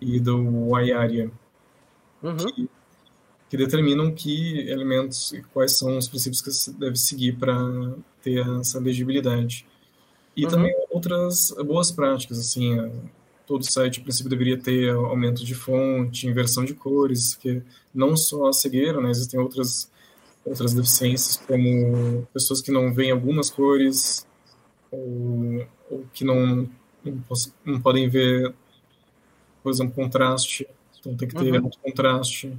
[0.00, 1.30] e do IARIA,
[2.22, 2.36] uhum.
[2.36, 2.68] que,
[3.50, 7.56] que, determinam que elementos e quais são os princípios que você deve seguir para
[8.22, 9.66] ter essa legibilidade.
[10.36, 10.50] E uhum.
[10.50, 12.78] também outras boas práticas, assim,
[13.48, 17.62] todo site, a princípio, deveria ter aumento de fonte, inversão de cores, que
[17.94, 19.90] não só a cegueira, né, existem outras,
[20.44, 24.26] outras deficiências, como pessoas que não veem algumas cores,
[24.92, 26.68] ou, ou que não,
[27.02, 27.24] não,
[27.64, 28.54] não, podem ver,
[29.62, 30.68] por exemplo, contraste,
[31.00, 31.70] então tem que ter uhum.
[31.82, 32.52] contraste.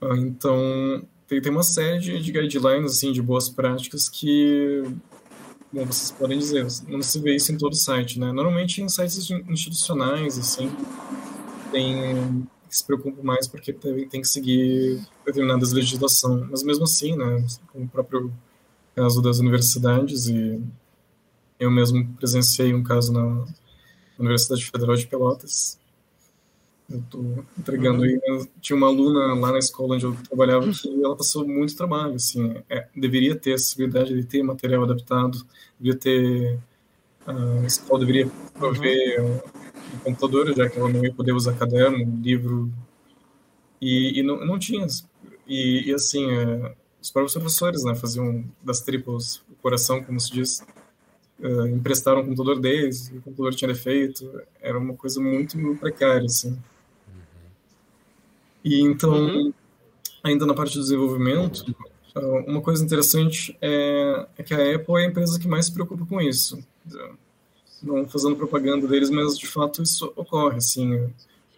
[0.00, 4.84] Ah, então, tem, tem uma série de, de guidelines, assim, de boas práticas que,
[5.72, 8.32] bom, vocês podem dizer, não se vê isso em todo site, né?
[8.32, 10.70] Normalmente em sites institucionais, assim,
[11.72, 16.46] tem que se preocupam mais porque tem, tem que seguir determinadas legislação.
[16.48, 18.32] Mas mesmo assim, né, como o próprio
[18.94, 20.62] caso das universidades, e
[21.58, 23.44] eu mesmo presenciei um caso na
[24.18, 25.79] Universidade Federal de Pelotas,
[26.90, 28.14] eu estou entregando aí.
[28.14, 28.46] Né?
[28.60, 32.14] Tinha uma aluna lá na escola onde eu trabalhava que ela passou muito trabalho.
[32.14, 35.46] Assim, é, deveria ter acessibilidade de ter material adaptado,
[35.78, 36.58] deveria ter.
[37.26, 39.40] A escola deveria prover uhum.
[39.94, 42.70] um computador, já que ela não ia poder usar caderno, livro.
[43.80, 44.86] E, e não, não tinha.
[45.46, 50.32] E, e assim, é, os próprios professores né, faziam das tripas o coração, como se
[50.32, 50.62] diz.
[51.38, 56.58] Uh, emprestaram o computador deles, o computador tinha defeito, era uma coisa muito precária, assim.
[58.64, 59.52] E então, uhum.
[60.22, 61.74] ainda na parte do desenvolvimento,
[62.46, 66.04] uma coisa interessante é, é, que a Apple é a empresa que mais se preocupa
[66.06, 66.58] com isso.
[67.82, 71.10] Não fazendo propaganda deles, mas de fato isso ocorre, assim.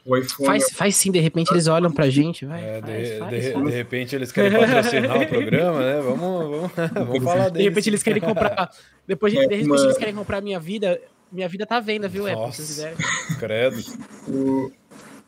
[0.04, 0.74] O iPhone faz, é...
[0.74, 2.60] faz sim, de repente eles olham pra gente, vai.
[2.60, 3.64] É, faz, de, faz, de, faz.
[3.64, 6.00] de, repente eles querem patrocinar o programa, né?
[6.00, 6.72] Vamos, vamos,
[7.08, 7.52] vamos falar deles.
[7.52, 8.70] De repente eles querem comprar.
[9.06, 9.80] Depois de, de repente uma...
[9.80, 11.00] eles querem comprar minha vida.
[11.30, 12.52] Minha vida tá à venda, viu, Apple?
[12.52, 12.96] Se vocês quiserem.
[13.38, 13.82] Credo.
[14.28, 14.70] O,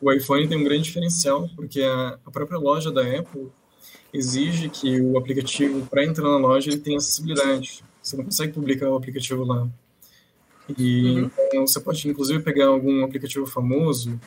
[0.01, 3.49] o iPhone tem um grande diferencial, porque a, a própria loja da Apple
[4.13, 7.83] exige que o aplicativo, para entrar na loja, ele tenha acessibilidade.
[8.01, 9.67] Você não consegue publicar o aplicativo lá.
[10.77, 11.31] E uhum.
[11.39, 14.19] então, você pode, inclusive, pegar algum aplicativo famoso.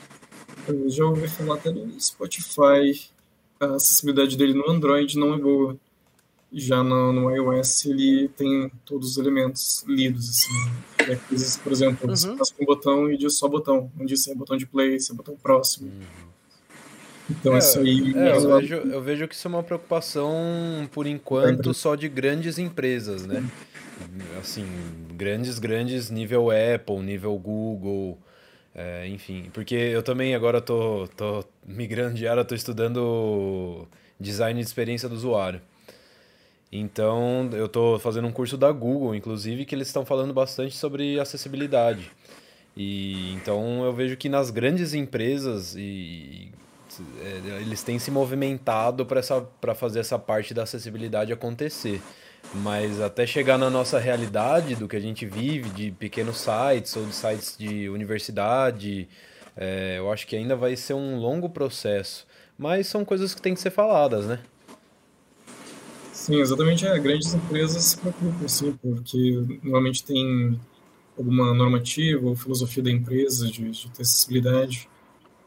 [0.66, 3.09] Eu já ouvi falar até do Spotify.
[3.61, 5.77] A acessibilidade dele no Android não é boa.
[6.53, 11.11] Já no, no iOS ele tem todos os elementos lidos, assim.
[11.11, 12.16] É coisas, por exemplo, uhum.
[12.16, 13.90] você passa um botão e diz só botão.
[13.96, 15.88] Diz se é botão de play, se é botão próximo.
[15.88, 16.28] Uhum.
[17.30, 18.14] Então é, isso aí...
[18.16, 20.34] É, eu, vejo, eu vejo que isso é uma preocupação,
[20.90, 23.44] por enquanto, só de grandes empresas, né?
[24.40, 24.66] Assim,
[25.14, 28.18] grandes, grandes, nível Apple, nível Google...
[28.74, 33.88] É, enfim, porque eu também agora tô, tô migrando de área, tô estudando
[34.20, 35.61] design de experiência do usuário.
[36.71, 41.19] Então, eu estou fazendo um curso da Google, inclusive, que eles estão falando bastante sobre
[41.19, 42.11] acessibilidade.
[42.77, 46.53] E então eu vejo que nas grandes empresas e,
[47.21, 52.01] é, eles têm se movimentado para fazer essa parte da acessibilidade acontecer.
[52.55, 57.05] Mas até chegar na nossa realidade do que a gente vive, de pequenos sites ou
[57.05, 59.09] de sites de universidade,
[59.57, 62.27] é, eu acho que ainda vai ser um longo processo.
[62.57, 64.39] Mas são coisas que têm que ser faladas, né?
[66.29, 66.87] Sim, exatamente.
[66.87, 70.61] É, grandes empresas se preocupam, sim, porque normalmente tem
[71.16, 74.91] alguma normativa ou filosofia da empresa de, de ter acessibilidade,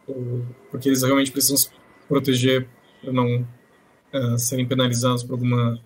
[0.07, 1.69] ou, porque eles realmente precisam se
[2.07, 2.67] proteger
[2.99, 3.47] para não
[4.11, 5.79] uh, serem penalizados por alguma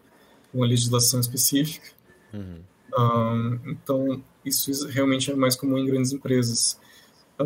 [0.53, 1.89] uma legislação específica.
[2.33, 2.61] Uhum.
[2.97, 6.79] Um, então, isso realmente é mais comum em grandes empresas.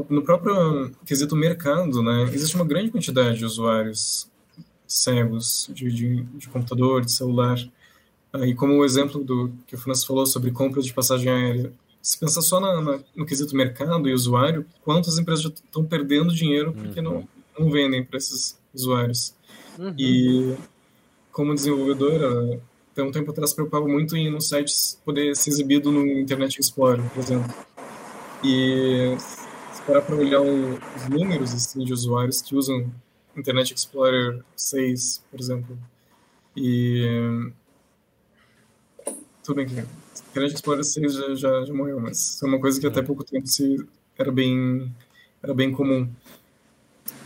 [0.07, 4.28] No próprio quesito mercado, né, existe uma grande quantidade de usuários
[4.89, 7.57] cegos de, de, de computador, de celular.
[8.33, 11.71] Ah, e como o exemplo do que o Francis falou sobre compras de passagem aérea,
[12.01, 16.33] se pensar só na, na, no quesito mercado e usuário, quantas empresas já estão perdendo
[16.33, 17.05] dinheiro porque uhum.
[17.05, 17.27] não,
[17.65, 19.33] não vendem para esses usuários.
[19.77, 19.93] Uhum.
[19.97, 20.55] E
[21.31, 22.59] como desenvolvedora,
[22.91, 24.73] até um tempo atrás preocupava muito em no site
[25.05, 27.53] poder ser exibido no Internet Explorer, por exemplo.
[28.43, 32.89] E se parar para olhar os números assim, de usuários que usam
[33.39, 35.77] Internet Explorer 6, por exemplo.
[36.55, 37.51] E.
[39.43, 39.83] Tudo bem que
[40.29, 43.47] Internet Explorer 6 já, já, já morreu, mas é uma coisa que até pouco tempo
[43.47, 43.83] se,
[44.17, 44.93] era, bem,
[45.41, 46.09] era bem comum.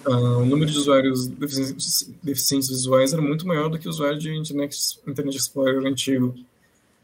[0.06, 4.20] Uh, o número de usuários deficientes, deficientes, visuais era muito maior do que o usuário
[4.20, 6.36] de Internet, Internet Explorer antigo.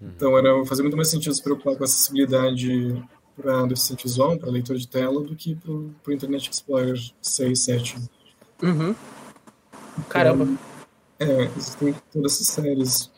[0.01, 0.11] Uhum.
[0.15, 3.01] Então era fazia muito mais sentido se preocupar com a acessibilidade
[3.35, 7.97] para deficiente visual, para leitor de tela, do que para o Internet Explorer 6, 7.
[8.61, 8.95] Uhum.
[10.09, 10.47] Caramba.
[11.19, 13.11] É, existem todas essas séries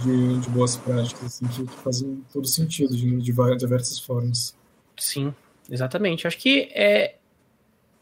[0.00, 4.54] de, de boas práticas assim, que, que, fazem todo sentido de, de diversas formas.
[4.96, 5.34] Sim,
[5.70, 6.26] exatamente.
[6.26, 7.16] Acho que é.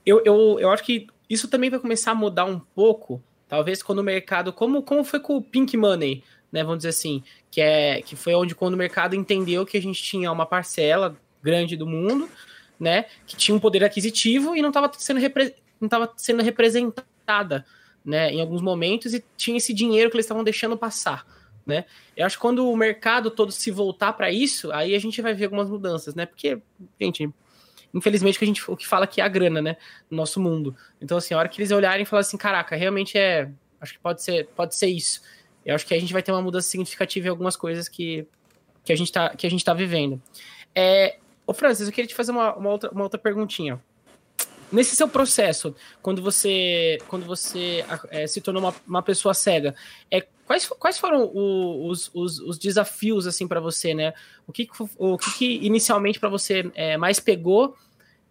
[0.04, 4.00] Eu, eu, eu acho que isso também vai começar a mudar um pouco, talvez quando
[4.00, 4.52] o mercado.
[4.52, 6.62] Como, como foi com o Pink Money, né?
[6.62, 10.02] Vamos dizer assim, que, é, que foi onde quando o mercado entendeu que a gente
[10.02, 12.28] tinha uma parcela grande do mundo,
[12.80, 13.06] né?
[13.26, 17.64] Que tinha um poder aquisitivo e não estava sendo representado não estava sendo representada,
[18.04, 21.26] né, em alguns momentos e tinha esse dinheiro que eles estavam deixando passar,
[21.66, 21.84] né?
[22.16, 25.34] Eu acho que quando o mercado todo se voltar para isso, aí a gente vai
[25.34, 26.24] ver algumas mudanças, né?
[26.24, 26.60] Porque,
[27.00, 27.28] gente,
[27.92, 29.76] infelizmente que a gente o que fala aqui é a grana, né,
[30.10, 30.74] no nosso mundo.
[31.00, 33.50] Então assim, a hora que eles olharem e falar assim, caraca, realmente é
[33.80, 35.22] Acho que pode ser, pode ser isso.
[35.64, 38.26] Eu acho que a gente vai ter uma mudança significativa em algumas coisas que,
[38.84, 40.20] que, a, gente tá, que a gente tá vivendo.
[40.74, 43.82] É, ô Francis, eu queria te fazer uma, uma, outra, uma outra perguntinha.
[44.70, 49.74] Nesse seu processo, quando você, quando você é, se tornou uma, uma pessoa cega,
[50.10, 54.12] é, quais, quais foram os, os, os desafios assim para você, né?
[54.46, 57.76] O que, o que, que inicialmente para você é, mais pegou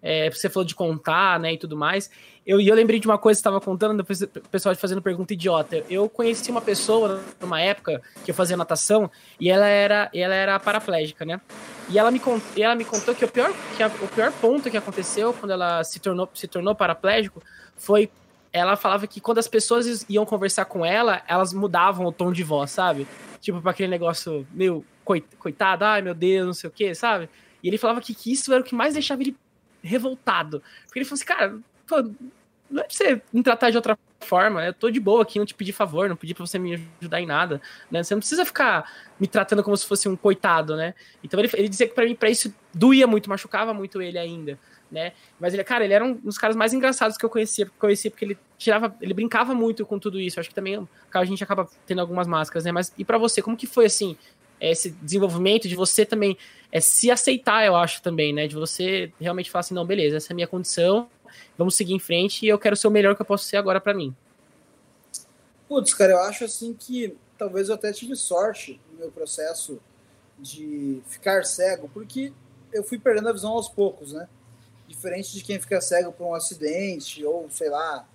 [0.01, 2.09] é, você falou de contar, né, e tudo mais.
[2.45, 5.33] Eu, e eu lembrei de uma coisa que estava contando, depois o pessoal fazendo pergunta
[5.33, 5.83] idiota.
[5.89, 10.59] Eu conheci uma pessoa numa época que eu fazia natação e ela era, ela era
[10.59, 11.41] paraplégica, né?
[11.89, 12.21] E ela me,
[12.57, 15.83] ela me contou que, o pior, que a, o pior ponto que aconteceu quando ela
[15.83, 17.43] se tornou, se tornou paraplégico
[17.75, 18.09] foi.
[18.53, 22.43] Ela falava que quando as pessoas iam conversar com ela, elas mudavam o tom de
[22.43, 23.05] voz, sabe?
[23.41, 24.85] Tipo, para aquele negócio meio
[25.37, 27.29] coitado, ai meu Deus, não sei o que, sabe?
[27.61, 29.35] E ele falava que, que isso era o que mais deixava ele
[29.87, 30.61] revoltado.
[30.85, 31.57] Porque ele falou assim, cara,
[31.87, 32.01] pô,
[32.69, 35.45] não é pra você me tratar de outra forma, eu tô de boa aqui, não
[35.45, 38.03] te pedi favor, não pedi pra você me ajudar em nada, né?
[38.03, 40.93] Você não precisa ficar me tratando como se fosse um coitado, né?
[41.23, 44.59] Então ele, ele dizia que pra mim, pra isso, doía muito, machucava muito ele ainda,
[44.91, 45.13] né?
[45.39, 48.25] Mas ele, cara, ele era um dos caras mais engraçados que eu conhecia, conhecia porque
[48.25, 50.39] ele tirava, ele brincava muito com tudo isso.
[50.39, 52.71] Eu acho que também a gente acaba tendo algumas máscaras, né?
[52.71, 54.17] Mas e para você, como que foi assim,
[54.59, 56.37] esse desenvolvimento de você também
[56.71, 58.47] é, se aceitar, eu acho também, né?
[58.47, 61.09] De você realmente falar assim, não, beleza, essa é a minha condição,
[61.57, 63.79] vamos seguir em frente e eu quero ser o melhor que eu posso ser agora
[63.79, 64.15] para mim.
[65.67, 69.79] Putz, cara, eu acho assim que talvez eu até tive sorte no meu processo
[70.39, 72.31] de ficar cego, porque
[72.71, 74.27] eu fui perdendo a visão aos poucos, né?
[74.87, 78.07] Diferente de quem fica cego por um acidente ou, sei lá,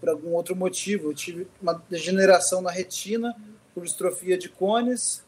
[0.00, 1.10] por algum outro motivo.
[1.10, 3.36] Eu tive uma degeneração na retina
[3.74, 5.22] por distrofia de cones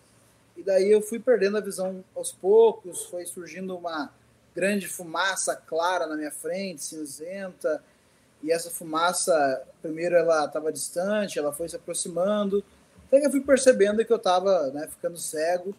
[0.60, 4.12] e daí eu fui perdendo a visão aos poucos, foi surgindo uma
[4.54, 7.82] grande fumaça clara na minha frente, cinzenta,
[8.42, 12.62] e essa fumaça, primeiro ela estava distante, ela foi se aproximando,
[13.06, 15.74] até que eu fui percebendo que eu estava né, ficando cego.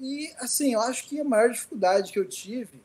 [0.00, 2.82] E, assim, eu acho que a maior dificuldade que eu tive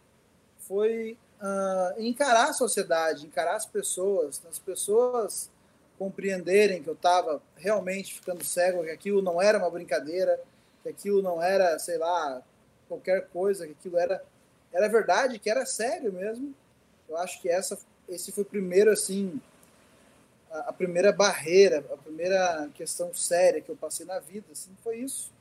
[0.60, 5.50] foi uh, encarar a sociedade, encarar as pessoas, as pessoas
[5.98, 10.40] compreenderem que eu estava realmente ficando cego, que aquilo não era uma brincadeira,
[10.84, 12.42] que aquilo não era, sei lá,
[12.88, 14.24] qualquer coisa, que aquilo era,
[14.72, 16.54] era verdade, que era sério mesmo.
[17.08, 17.78] Eu acho que essa,
[18.08, 19.40] esse foi o primeiro, assim,
[20.52, 24.98] a, a primeira barreira, a primeira questão séria que eu passei na vida, assim, foi
[24.98, 25.32] isso.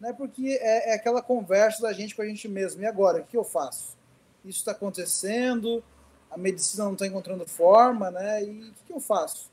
[0.00, 0.12] Né?
[0.12, 2.82] Porque é, é aquela conversa da gente com a gente mesmo.
[2.82, 3.96] E agora, o que eu faço?
[4.44, 5.82] Isso está acontecendo,
[6.30, 8.42] a medicina não está encontrando forma, né?
[8.42, 9.50] E o que, que eu faço?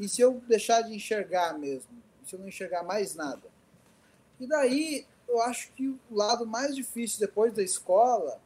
[0.00, 1.90] E se eu deixar de enxergar mesmo?
[2.22, 3.53] E se eu não enxergar mais nada?
[4.38, 8.40] E daí, eu acho que o lado mais difícil depois da escola,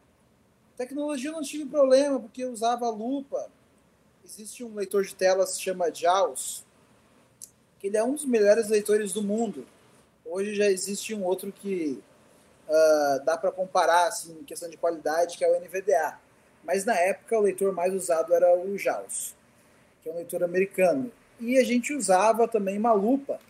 [0.76, 3.50] tecnologia eu não tive problema, porque eu usava lupa.
[4.24, 6.64] Existe um leitor de telas que chama JAWS,
[7.78, 9.66] que ele é um dos melhores leitores do mundo.
[10.24, 12.02] Hoje já existe um outro que
[12.68, 16.18] uh, dá para comparar assim, em questão de qualidade, que é o NVDA.
[16.62, 19.34] Mas na época o leitor mais usado era o JAWS,
[20.02, 21.10] que é um leitor americano.
[21.40, 23.40] E a gente usava também uma lupa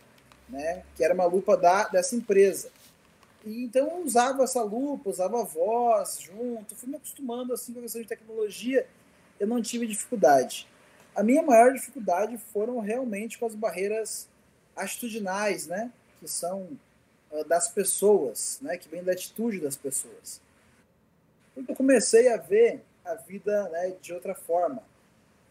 [0.49, 2.69] né, que era uma lupa da, dessa empresa.
[3.45, 7.83] E, então eu usava essa lupa, usava voz junto, fui me acostumando assim com a
[7.83, 8.85] questão de tecnologia,
[9.39, 10.67] eu não tive dificuldade.
[11.15, 14.27] A minha maior dificuldade foram realmente com as barreiras
[14.75, 16.67] atitudinais, né, que são
[17.31, 20.41] uh, das pessoas, né, que vem da atitude das pessoas.
[21.53, 24.83] Porque eu comecei a ver a vida né, de outra forma.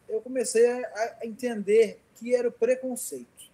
[0.09, 3.47] Eu comecei a, a entender que era o preconceito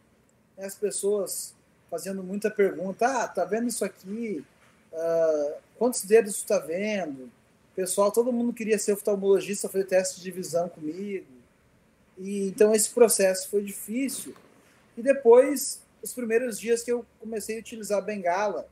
[0.58, 1.54] as pessoas
[1.90, 4.44] fazendo muita pergunta: ah, tá vendo isso aqui?
[4.92, 7.30] Uh, quantos dedos tu tá vendo?
[7.74, 11.26] Pessoal, todo mundo queria ser oftalmologista, fazer teste de visão comigo.
[12.18, 14.34] E então esse processo foi difícil.
[14.96, 18.68] E depois, os primeiros dias que eu comecei a utilizar a bengala,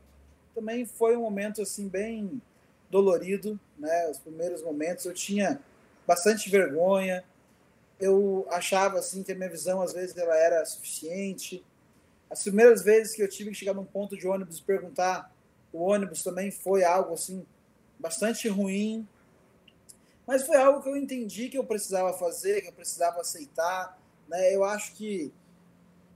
[0.55, 2.41] também foi um momento assim bem
[2.89, 4.09] dolorido, né?
[4.09, 5.59] Os primeiros momentos eu tinha
[6.05, 7.23] bastante vergonha.
[7.99, 11.63] Eu achava assim que a minha visão às vezes ela era suficiente.
[12.29, 15.31] As primeiras vezes que eu tive que chegar num ponto de ônibus e perguntar
[15.71, 17.45] o ônibus também foi algo assim
[17.99, 19.07] bastante ruim.
[20.25, 23.99] Mas foi algo que eu entendi que eu precisava fazer, que eu precisava aceitar.
[24.27, 24.55] Né?
[24.55, 25.31] Eu acho que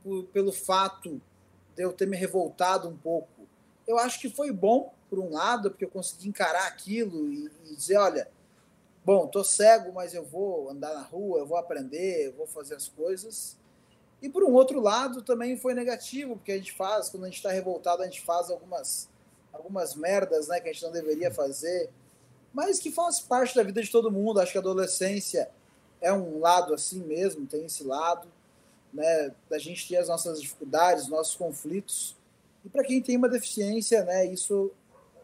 [0.03, 1.21] por, pelo fato
[1.75, 3.47] de eu ter me revoltado um pouco,
[3.85, 7.75] eu acho que foi bom, por um lado, porque eu consegui encarar aquilo e, e
[7.75, 8.29] dizer, olha,
[9.05, 12.75] bom, tô cego, mas eu vou andar na rua, eu vou aprender, eu vou fazer
[12.75, 13.57] as coisas.
[14.21, 17.37] E por um outro lado também foi negativo, porque a gente faz, quando a gente
[17.37, 19.07] está revoltado, a gente faz algumas,
[19.53, 21.89] algumas merdas né, que a gente não deveria fazer,
[22.53, 24.39] mas que faz parte da vida de todo mundo.
[24.39, 25.49] Acho que a adolescência
[26.01, 28.27] é um lado assim mesmo, tem esse lado.
[28.93, 32.15] né, da gente ter as nossas dificuldades, nossos conflitos.
[32.65, 34.71] E para quem tem uma deficiência, né, isso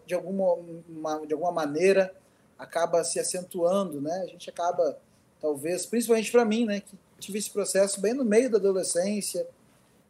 [0.06, 0.54] de alguma,
[0.88, 2.14] uma, de alguma maneira
[2.58, 4.22] acaba se acentuando, né?
[4.24, 4.98] A gente acaba,
[5.41, 9.48] talvez, principalmente para mim, né, que tive esse processo bem no meio da adolescência,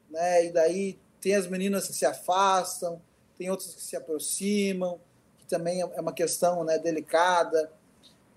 [0.10, 0.46] né?
[0.46, 3.02] E daí tem as meninas que se afastam,
[3.38, 5.00] tem outras que se aproximam,
[5.38, 7.72] que também é uma questão, né, delicada,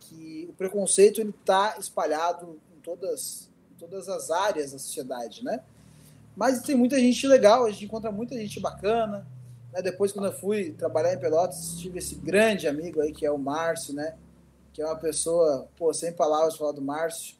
[0.00, 5.62] que o preconceito ele está espalhado em todas, em todas as áreas da sociedade, né?
[6.36, 9.26] Mas tem muita gente legal, a gente encontra muita gente bacana,
[9.72, 9.82] né?
[9.82, 13.38] Depois, quando eu fui trabalhar em Pelotas, tive esse grande amigo aí, que é o
[13.38, 14.16] Márcio, né?
[14.72, 17.36] Que é uma pessoa, pô, sem palavras falar do Márcio.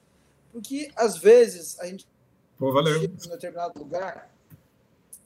[0.57, 2.09] Porque, às vezes, a gente
[2.59, 2.99] pô, valeu.
[2.99, 4.35] chega em determinado lugar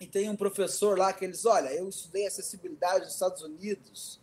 [0.00, 4.18] e tem um professor lá que eles, olha, eu estudei acessibilidade nos Estados Unidos,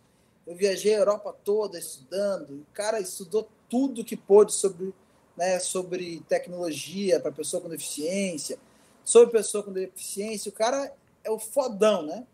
[0.46, 4.92] eu viajei a Europa toda estudando, o cara estudou tudo que pôde sobre,
[5.34, 8.58] né, sobre tecnologia para pessoa com deficiência,
[9.02, 10.94] sobre pessoa com deficiência, o cara
[11.24, 12.26] é o fodão, né?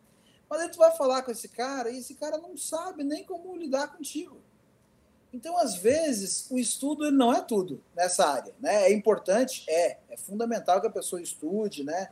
[0.50, 3.56] Mas aí tu vai falar com esse cara e esse cara não sabe nem como
[3.56, 4.36] lidar contigo.
[5.34, 8.54] Então, às vezes, o estudo ele não é tudo nessa área.
[8.60, 8.84] Né?
[8.84, 9.98] É importante, é.
[10.08, 12.10] É fundamental que a pessoa estude, né?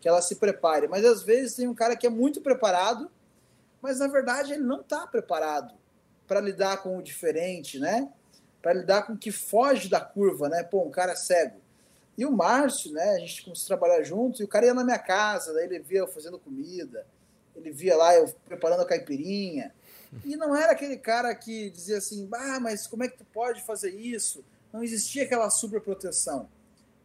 [0.00, 0.88] que ela se prepare.
[0.88, 3.10] Mas, às vezes, tem um cara que é muito preparado,
[3.82, 5.74] mas, na verdade, ele não está preparado
[6.26, 8.10] para lidar com o diferente, né?
[8.62, 10.48] para lidar com o que foge da curva.
[10.48, 10.62] Né?
[10.62, 11.60] Pô, um cara cego.
[12.16, 13.16] E o Márcio, né?
[13.16, 15.78] a gente começou a trabalhar junto, e o cara ia na minha casa, daí ele
[15.78, 17.06] via eu fazendo comida,
[17.54, 19.74] ele via lá eu preparando a caipirinha.
[20.24, 23.62] E não era aquele cara que dizia assim, ah, mas como é que tu pode
[23.62, 24.44] fazer isso?
[24.72, 26.48] Não existia aquela super proteção.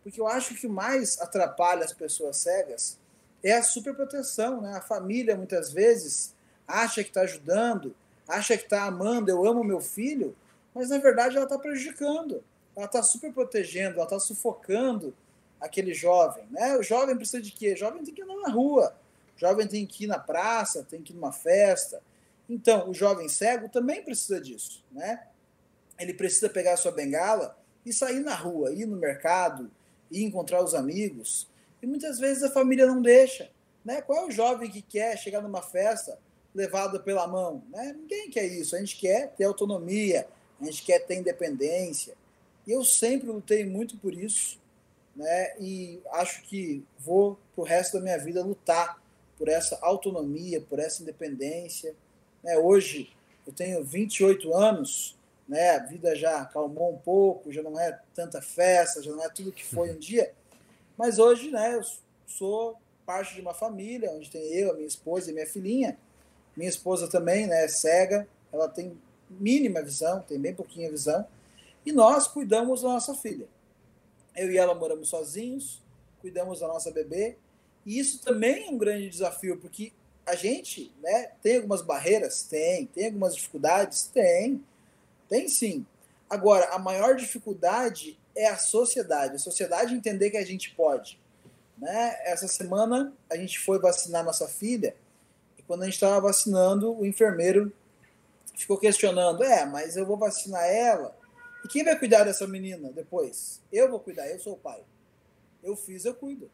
[0.03, 2.97] Porque eu acho que o mais atrapalha as pessoas cegas
[3.43, 4.61] é a super proteção.
[4.61, 4.75] Né?
[4.75, 6.33] A família, muitas vezes,
[6.67, 7.95] acha que está ajudando,
[8.27, 10.35] acha que está amando, eu amo meu filho,
[10.73, 12.43] mas na verdade ela está prejudicando.
[12.75, 15.13] Ela está super protegendo, ela está sufocando
[15.59, 16.45] aquele jovem.
[16.51, 16.77] Né?
[16.77, 17.73] O jovem precisa de quê?
[17.73, 18.93] O jovem tem que andar na rua
[19.37, 22.01] jovem tem que ir na praça, tem que ir numa festa.
[22.49, 25.27] Então, o jovem cego também precisa disso, né?
[25.99, 29.69] Ele precisa pegar a sua bengala e sair na rua, ir no mercado,
[30.11, 31.47] ir encontrar os amigos.
[31.81, 33.49] E muitas vezes a família não deixa,
[33.83, 34.01] né?
[34.01, 36.17] Qual é o jovem que quer chegar numa festa
[36.53, 37.93] levado pela mão, né?
[37.97, 38.75] Ninguém quer isso.
[38.75, 40.27] A gente quer ter autonomia,
[40.59, 42.15] a gente quer ter independência.
[42.65, 44.59] E eu sempre lutei muito por isso,
[45.15, 45.55] né?
[45.59, 49.01] E acho que vou pro resto da minha vida lutar
[49.37, 51.95] por essa autonomia, por essa independência.
[52.47, 52.57] Né?
[52.57, 53.09] Hoje
[53.45, 55.71] eu tenho 28 anos, né?
[55.71, 59.51] a vida já acalmou um pouco, já não é tanta festa, já não é tudo
[59.51, 60.33] que foi um dia,
[60.97, 61.81] mas hoje né, eu
[62.25, 65.97] sou parte de uma família onde tem eu, a minha esposa e minha filhinha.
[66.55, 68.97] Minha esposa também né, é cega, ela tem
[69.29, 71.27] mínima visão, tem bem pouquinha visão,
[71.85, 73.47] e nós cuidamos da nossa filha.
[74.35, 75.83] Eu e ela moramos sozinhos,
[76.21, 77.37] cuidamos da nossa bebê,
[77.85, 79.91] e isso também é um grande desafio, porque
[80.27, 82.43] a gente né, tem algumas barreiras?
[82.43, 82.85] Tem.
[82.87, 84.03] Tem algumas dificuldades?
[84.03, 84.63] Tem.
[85.29, 85.85] Tem sim.
[86.29, 89.35] Agora, a maior dificuldade é a sociedade.
[89.35, 91.19] A sociedade entender que a gente pode.
[91.77, 92.17] Né?
[92.25, 94.95] Essa semana a gente foi vacinar nossa filha
[95.57, 97.71] e quando a gente estava vacinando, o enfermeiro
[98.53, 101.15] ficou questionando: é, mas eu vou vacinar ela
[101.63, 103.61] e quem vai cuidar dessa menina depois?
[103.71, 104.81] Eu vou cuidar, eu sou o pai.
[105.63, 106.49] Eu fiz, eu cuido.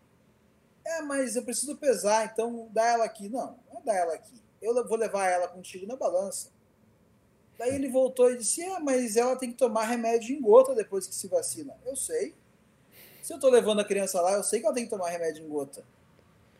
[0.85, 3.29] É, mas eu preciso pesar, então dá ela aqui.
[3.29, 4.41] Não, não dá ela aqui.
[4.61, 6.49] Eu vou levar ela contigo na balança.
[7.57, 11.07] Daí ele voltou e disse: É, mas ela tem que tomar remédio em gota depois
[11.07, 11.75] que se vacina.
[11.85, 12.35] Eu sei.
[13.21, 15.43] Se eu tô levando a criança lá, eu sei que ela tem que tomar remédio
[15.43, 15.83] em gota.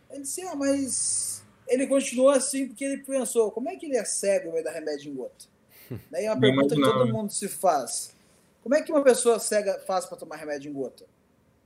[0.09, 4.05] Ele disse: Ah, mas ele continuou assim porque ele pensou: como é que ele é
[4.05, 5.45] cego vai dar remédio em gota?
[6.09, 8.15] Daí é uma pergunta que todo mundo se faz:
[8.61, 11.05] como é que uma pessoa cega faz para tomar remédio em gota?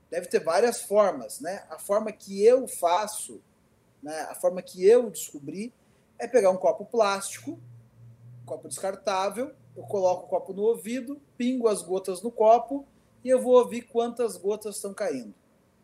[0.09, 1.63] Deve ter várias formas, né?
[1.69, 3.41] A forma que eu faço,
[4.01, 4.21] né?
[4.29, 5.73] A forma que eu descobri
[6.17, 7.59] é pegar um copo plástico,
[8.41, 12.85] um copo descartável, eu coloco o copo no ouvido, pingo as gotas no copo
[13.23, 15.33] e eu vou ouvir quantas gotas estão caindo.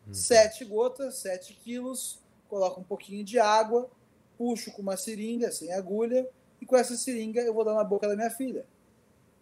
[0.06, 0.14] Uhum.
[0.14, 2.18] Sete gotas, sete quilos,
[2.48, 3.88] coloco um pouquinho de água,
[4.36, 6.28] puxo com uma seringa sem agulha
[6.60, 8.66] e com essa seringa eu vou dar na boca da minha filha.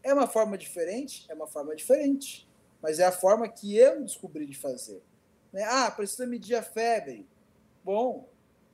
[0.02, 1.24] É uma forma diferente?
[1.28, 2.46] É uma forma diferente
[2.82, 5.00] mas é a forma que eu descobri de fazer.
[5.52, 5.62] Né?
[5.64, 7.26] Ah, precisa medir a febre.
[7.84, 8.28] Bom,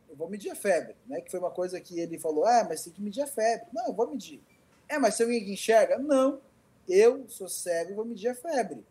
[0.09, 1.21] eu vou medir a febre, né?
[1.21, 3.67] Que foi uma coisa que ele falou, ah, mas tem que medir a febre.
[3.73, 4.41] Não, eu vou medir.
[4.89, 5.99] É, mas tem alguém que enxerga?
[5.99, 6.41] Não,
[6.89, 8.83] eu sou cego e vou medir a febre.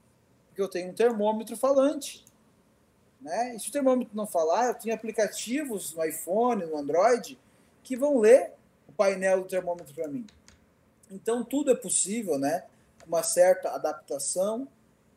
[0.47, 2.23] Porque eu tenho um termômetro falante.
[3.19, 3.55] Né?
[3.55, 7.39] E se o termômetro não falar, eu tenho aplicativos no iPhone, no Android,
[7.83, 8.51] que vão ler
[8.87, 10.25] o painel do termômetro para mim.
[11.09, 12.65] Então tudo é possível, né?
[13.07, 14.67] Uma certa adaptação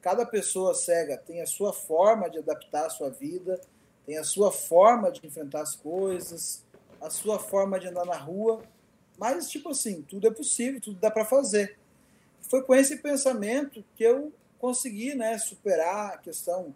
[0.00, 3.60] Cada pessoa cega tem a sua forma de adaptar a sua vida,
[4.06, 6.64] tem a sua forma de enfrentar as coisas,
[7.00, 8.62] a sua forma de andar na rua.
[9.18, 11.78] Mas, tipo assim, tudo é possível, tudo dá para fazer.
[12.40, 16.74] Foi com esse pensamento que eu consegui né, superar a questão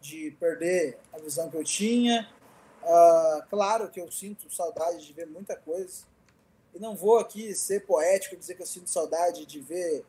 [0.00, 2.28] de perder a visão que eu tinha.
[2.82, 6.04] Uh, claro que eu sinto saudade de ver muita coisa.
[6.74, 10.04] E não vou aqui ser poético e dizer que eu sinto saudade de ver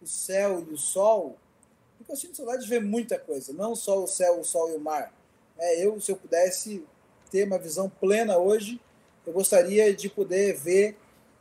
[0.00, 1.36] o céu e o sol,
[2.12, 4.80] eu sinto saudade de ver muita coisa, não só o céu, o sol e o
[4.80, 5.12] mar.
[5.58, 6.84] É, eu, se eu pudesse
[7.30, 8.78] ter uma visão plena hoje,
[9.26, 10.96] eu gostaria de poder ver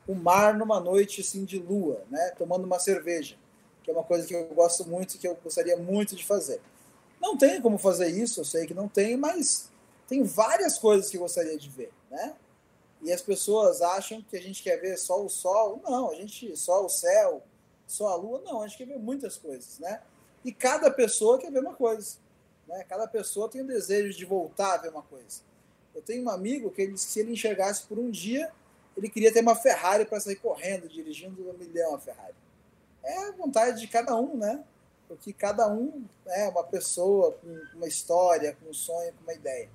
[0.08, 3.36] o mar numa noite assim de lua, né, tomando uma cerveja,
[3.84, 6.62] que é uma coisa que eu gosto muito e que eu gostaria muito de fazer.
[7.20, 9.70] Não tem como fazer isso, eu sei que não tem, mas
[10.08, 12.34] tem várias coisas que eu gostaria de ver, né?
[13.02, 15.82] E as pessoas acham que a gente quer ver só o sol.
[15.84, 17.42] Não, a gente só o céu,
[17.88, 18.42] só a lua.
[18.46, 20.02] Não, a gente quer ver muitas coisas, né?
[20.44, 22.18] E cada pessoa quer ver uma coisa.
[22.68, 22.84] Né?
[22.88, 25.42] Cada pessoa tem o desejo de voltar a ver uma coisa.
[25.94, 28.52] Eu tenho um amigo que ele disse que se ele enxergasse por um dia,
[28.96, 32.34] ele queria ter uma Ferrari para sair correndo, dirigindo um milhão a Ferrari.
[33.04, 34.64] É a vontade de cada um, né?
[35.08, 39.70] Porque cada um é uma pessoa com uma história, com um sonho, com uma ideia.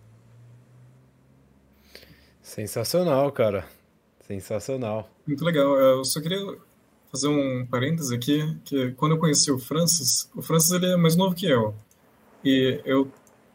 [2.41, 3.69] Sensacional, cara.
[4.27, 5.11] Sensacional.
[5.27, 5.77] Muito legal.
[5.77, 6.39] Eu só queria
[7.11, 11.17] fazer um parêntese aqui, que quando eu conheci o Francis, o Francis ele é mais
[11.17, 11.75] novo que eu.
[12.45, 13.11] E eu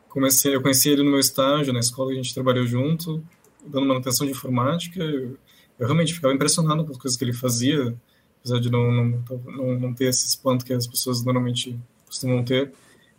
[0.10, 3.24] comecei, eu conheci ele no meu estágio na escola, a gente trabalhou junto,
[3.66, 5.02] dando manutenção de informática.
[5.02, 5.38] Eu,
[5.80, 7.96] eu realmente ficava impressionado com as coisas que ele fazia,
[8.40, 12.72] apesar de não, não, não, não ter esse espanto que as pessoas normalmente costumam ter.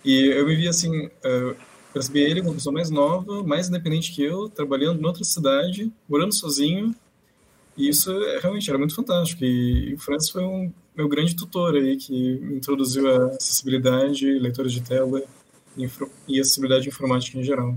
[0.05, 1.57] E eu me vi assim, uh,
[1.93, 6.35] percebi ele uma pessoa mais nova, mais independente que eu, trabalhando em outra cidade, morando
[6.35, 6.95] sozinho,
[7.77, 9.45] e isso é, realmente era muito fantástico.
[9.45, 14.27] E, e o Francis foi um meu grande tutor aí, que me introduziu a acessibilidade,
[14.39, 15.23] leitura de tela
[16.29, 17.77] e acessibilidade informática em geral.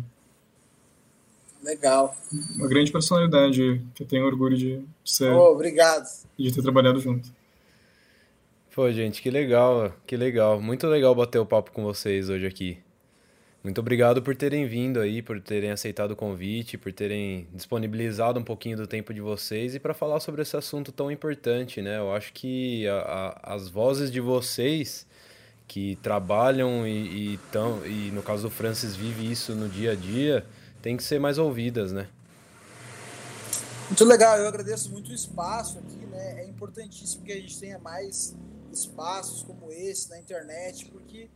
[1.64, 2.16] Legal.
[2.56, 5.32] Uma grande personalidade que eu tenho orgulho de, ser.
[5.32, 6.06] Oh, obrigado.
[6.38, 7.34] E de ter trabalhado junto.
[8.76, 10.62] Pô, gente, que legal, que legal.
[10.62, 12.78] Muito legal bater o papo com vocês hoje aqui.
[13.66, 18.44] Muito obrigado por terem vindo aí, por terem aceitado o convite, por terem disponibilizado um
[18.44, 21.98] pouquinho do tempo de vocês e para falar sobre esse assunto tão importante, né?
[21.98, 22.94] Eu acho que a,
[23.42, 25.08] a, as vozes de vocês
[25.68, 27.40] que trabalham e, e,
[27.88, 30.46] e no caso do Francis vive isso no dia a dia,
[30.80, 32.08] tem que ser mais ouvidas, né?
[33.88, 36.44] Muito legal, eu agradeço muito o espaço aqui, né?
[36.44, 38.36] É importantíssimo que a gente tenha mais
[38.72, 41.30] espaços como esse na internet, porque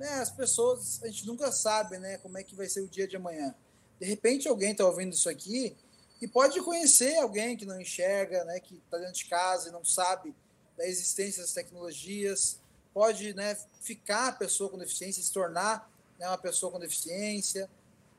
[0.00, 3.06] né, as pessoas, a gente nunca sabe né, como é que vai ser o dia
[3.06, 3.54] de amanhã.
[4.00, 5.76] De repente alguém está ouvindo isso aqui
[6.22, 9.84] e pode conhecer alguém que não enxerga, né, que está dentro de casa e não
[9.84, 10.34] sabe
[10.74, 12.58] da existência das tecnologias,
[12.94, 17.68] pode né, ficar a pessoa com deficiência, se tornar né, uma pessoa com deficiência.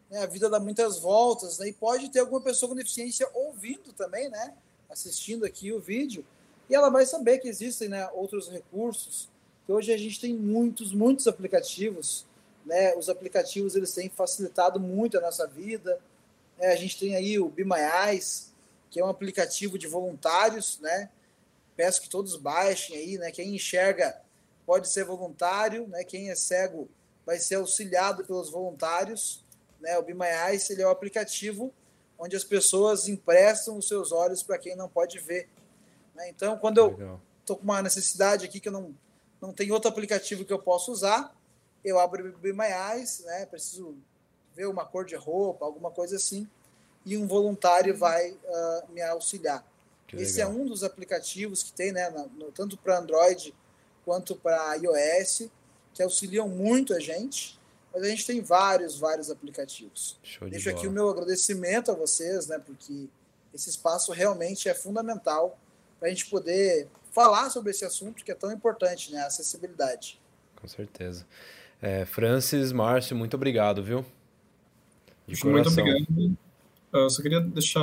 [0.07, 3.91] Né, a vida dá muitas voltas né, e pode ter alguma pessoa com deficiência ouvindo
[3.91, 4.53] também, né,
[4.87, 6.23] assistindo aqui o vídeo,
[6.69, 9.31] e ela vai saber que existem né, outros recursos
[9.67, 12.25] hoje a gente tem muitos, muitos aplicativos,
[12.65, 12.95] né?
[12.95, 15.99] Os aplicativos eles têm facilitado muito a nossa vida.
[16.59, 17.53] É, a gente tem aí o
[18.07, 18.51] Eyes,
[18.89, 21.09] que é um aplicativo de voluntários, né?
[21.75, 23.31] Peço que todos baixem aí, né?
[23.31, 24.19] Quem enxerga
[24.65, 26.03] pode ser voluntário, né?
[26.03, 26.87] Quem é cego
[27.25, 29.43] vai ser auxiliado pelos voluntários,
[29.79, 29.97] né?
[29.97, 31.73] O Eyes ele é o um aplicativo
[32.21, 35.49] onde as pessoas emprestam os seus olhos para quem não pode ver.
[36.13, 36.29] Né?
[36.29, 38.93] Então, quando eu estou com uma necessidade aqui que eu não
[39.41, 41.35] não tem outro aplicativo que eu possa usar,
[41.83, 43.45] eu abro o My Eyes, né?
[43.47, 43.97] Preciso
[44.55, 46.47] ver uma cor de roupa, alguma coisa assim,
[47.05, 49.65] e um voluntário vai uh, me auxiliar.
[50.07, 50.59] Que Esse é legal.
[50.59, 52.09] é um dos aplicativos que tem, né?
[52.35, 53.55] No, tanto para Android
[54.05, 55.49] quanto para iOS,
[55.93, 57.59] que auxiliam muito a gente.
[57.93, 60.17] Mas a gente tem vários, vários aplicativos.
[60.23, 62.57] Show Deixo aqui o meu agradecimento a vocês, né?
[62.59, 63.07] Porque
[63.53, 65.57] esse espaço realmente é fundamental
[65.99, 69.19] para a gente poder falar sobre esse assunto que é tão importante, né?
[69.19, 70.19] A acessibilidade.
[70.55, 71.25] Com certeza.
[71.81, 74.05] É, Francis, Márcio, muito obrigado, viu?
[75.27, 76.37] De muito obrigado.
[76.93, 77.81] Eu só queria deixar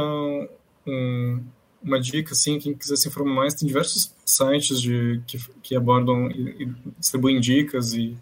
[0.87, 1.43] um,
[1.83, 6.31] uma dica, assim, quem quiser se informar mais, tem diversos sites de, que, que abordam
[6.31, 8.17] e, e distribuem dicas e,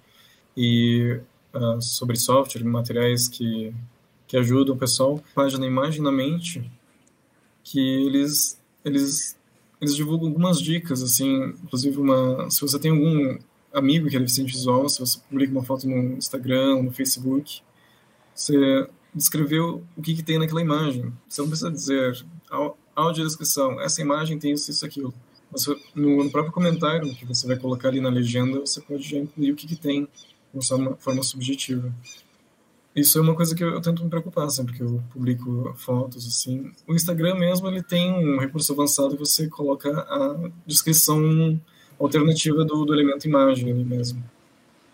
[0.57, 1.21] e
[1.53, 3.75] uh, sobre software, materiais que,
[4.27, 5.23] que ajudam o pessoal.
[5.35, 6.71] Página Imagem na Mente,
[7.65, 9.37] que eles, eles
[9.81, 13.39] eles divulgam algumas dicas, assim, inclusive uma, se você tem algum
[13.73, 17.61] amigo que é deficiente visual, se você publica uma foto no Instagram, no Facebook,
[18.35, 21.13] você descreveu o que, que tem naquela imagem.
[21.29, 22.25] Você não precisa dizer
[22.95, 25.13] audiodescrição, essa imagem tem isso, isso, aquilo.
[25.51, 29.19] você, no, no, próprio comentário que você vai colocar ali na legenda, você pode já
[29.19, 30.09] incluir o que, que tem,
[30.55, 31.93] de uma forma subjetiva.
[32.97, 36.27] Isso é uma coisa que eu, eu, tento me preocupar sempre que eu publico fotos,
[36.27, 36.73] assim.
[36.89, 41.61] O Instagram mesmo, ele tem um recurso avançado que você coloca a descrição
[42.01, 44.25] alternativa do, do elemento imagem ali mesmo.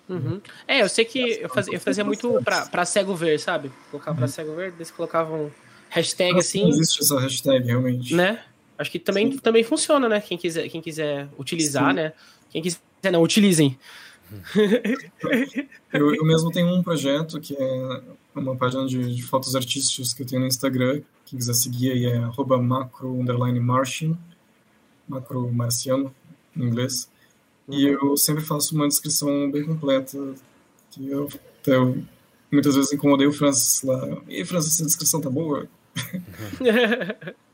[0.08, 0.40] Uhum.
[0.66, 3.70] É, eu sei que eu fazia, eu fazia muito pra, pra cego ver, sabe?
[3.90, 4.28] Colocar pra uhum.
[4.28, 5.48] cego ver, eles colocavam
[5.88, 6.68] hashtag Nossa, assim.
[6.68, 8.14] existe essa hashtag, realmente.
[8.16, 8.42] Né?
[8.76, 10.20] Acho que também, também funciona, né?
[10.20, 11.94] Quem quiser, quem quiser utilizar, Sim.
[11.94, 12.12] né?
[12.50, 12.80] Quem quiser,
[13.12, 13.78] não, utilizem.
[15.92, 18.02] eu, eu, mesmo tenho um projeto que é
[18.34, 21.02] uma página de, de, fotos artísticas que eu tenho no Instagram.
[21.24, 22.18] Quem quiser seguir aí é
[22.60, 23.22] macro
[23.62, 24.16] martian,
[25.08, 26.14] macro marciano
[26.56, 27.10] em inglês.
[27.68, 27.74] Uhum.
[27.74, 30.18] E eu sempre faço uma descrição bem completa.
[30.90, 31.28] Que eu,
[31.66, 32.02] eu
[32.50, 34.22] muitas vezes incomodei o Francis lá.
[34.28, 35.68] E Francis, essa descrição tá boa?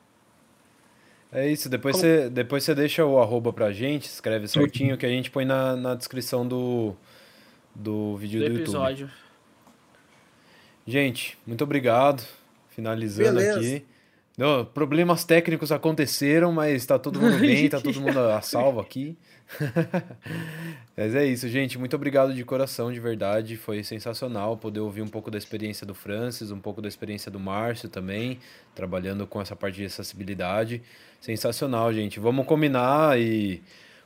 [1.31, 5.11] É isso, depois você, depois você deixa o arroba pra gente, escreve certinho, que a
[5.11, 6.95] gente põe na, na descrição do,
[7.74, 9.07] do vídeo do, do episódio.
[9.07, 9.29] YouTube.
[10.87, 12.22] Gente, muito obrigado.
[12.70, 13.59] Finalizando Beleza.
[13.59, 13.85] aqui.
[14.39, 19.18] Não, problemas técnicos aconteceram, mas tá todo mundo bem, tá todo mundo a salvo aqui.
[20.97, 21.78] Mas é isso, gente.
[21.78, 23.57] Muito obrigado de coração, de verdade.
[23.57, 27.41] Foi sensacional poder ouvir um pouco da experiência do Francis, um pouco da experiência do
[27.41, 28.39] Márcio também,
[28.74, 30.82] trabalhando com essa parte de acessibilidade.
[31.20, 32.20] Sensacional, gente.
[32.20, 33.62] Vamos combinar e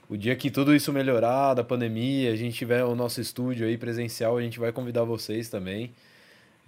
[0.09, 3.77] o dia que tudo isso melhorar, da pandemia, a gente tiver o nosso estúdio aí
[3.77, 5.93] presencial, a gente vai convidar vocês também.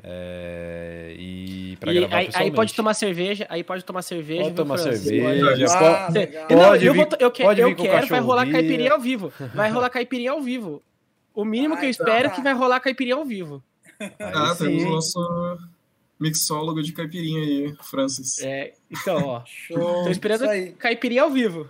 [0.03, 4.43] É, e para gravar aí, aí, pode tomar cerveja, aí pode tomar cerveja.
[4.43, 5.67] Pode tomar cerveja.
[5.71, 9.33] Ah, pode, pode, eu, vou, eu, quero, eu quero vai rolar caipirinha ao vivo.
[9.55, 10.83] Vai rolar caipirinha ao vivo.
[11.35, 12.35] O mínimo ah, que eu então espero é tá.
[12.35, 13.63] que vai rolar caipirinha ao vivo.
[14.21, 15.59] ah, temos o nosso
[16.21, 18.43] mixólogo de caipirinha aí, Francis.
[18.43, 19.43] É, então, ó.
[19.47, 20.05] Show.
[20.05, 20.45] Tô esperando
[20.77, 21.69] caipirinha ao vivo.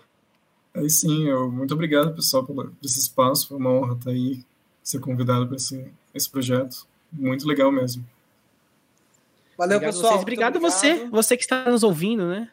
[0.75, 3.49] Aí sim, eu, muito obrigado, pessoal, por, por esse espaço.
[3.49, 4.45] Foi uma honra estar aí,
[4.83, 6.87] ser convidado para esse, esse projeto.
[7.12, 8.05] Muito legal mesmo.
[9.57, 10.12] Valeu, obrigado pessoal.
[10.12, 10.22] Vocês.
[10.22, 12.50] Obrigado, obrigado você, você que está nos ouvindo, né?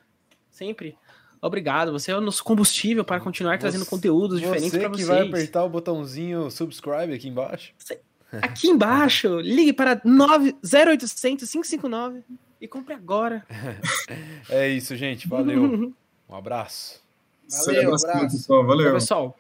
[0.50, 0.98] Sempre.
[1.42, 1.92] Obrigado.
[1.92, 4.92] Você é o nosso combustível para continuar você, trazendo conteúdos diferentes para vocês.
[4.92, 7.74] Você que vai apertar o botãozinho subscribe aqui embaixo.
[8.42, 11.14] Aqui embaixo, ligue para 9, 0800
[11.50, 12.24] 559
[12.62, 13.44] e compre agora.
[14.50, 15.28] é isso, gente.
[15.28, 15.94] Valeu.
[16.32, 17.02] Um abraço.
[17.66, 18.38] Valeu, um abraço.
[18.38, 18.66] Pessoal.
[18.66, 18.94] Valeu.
[18.94, 19.38] pessoal.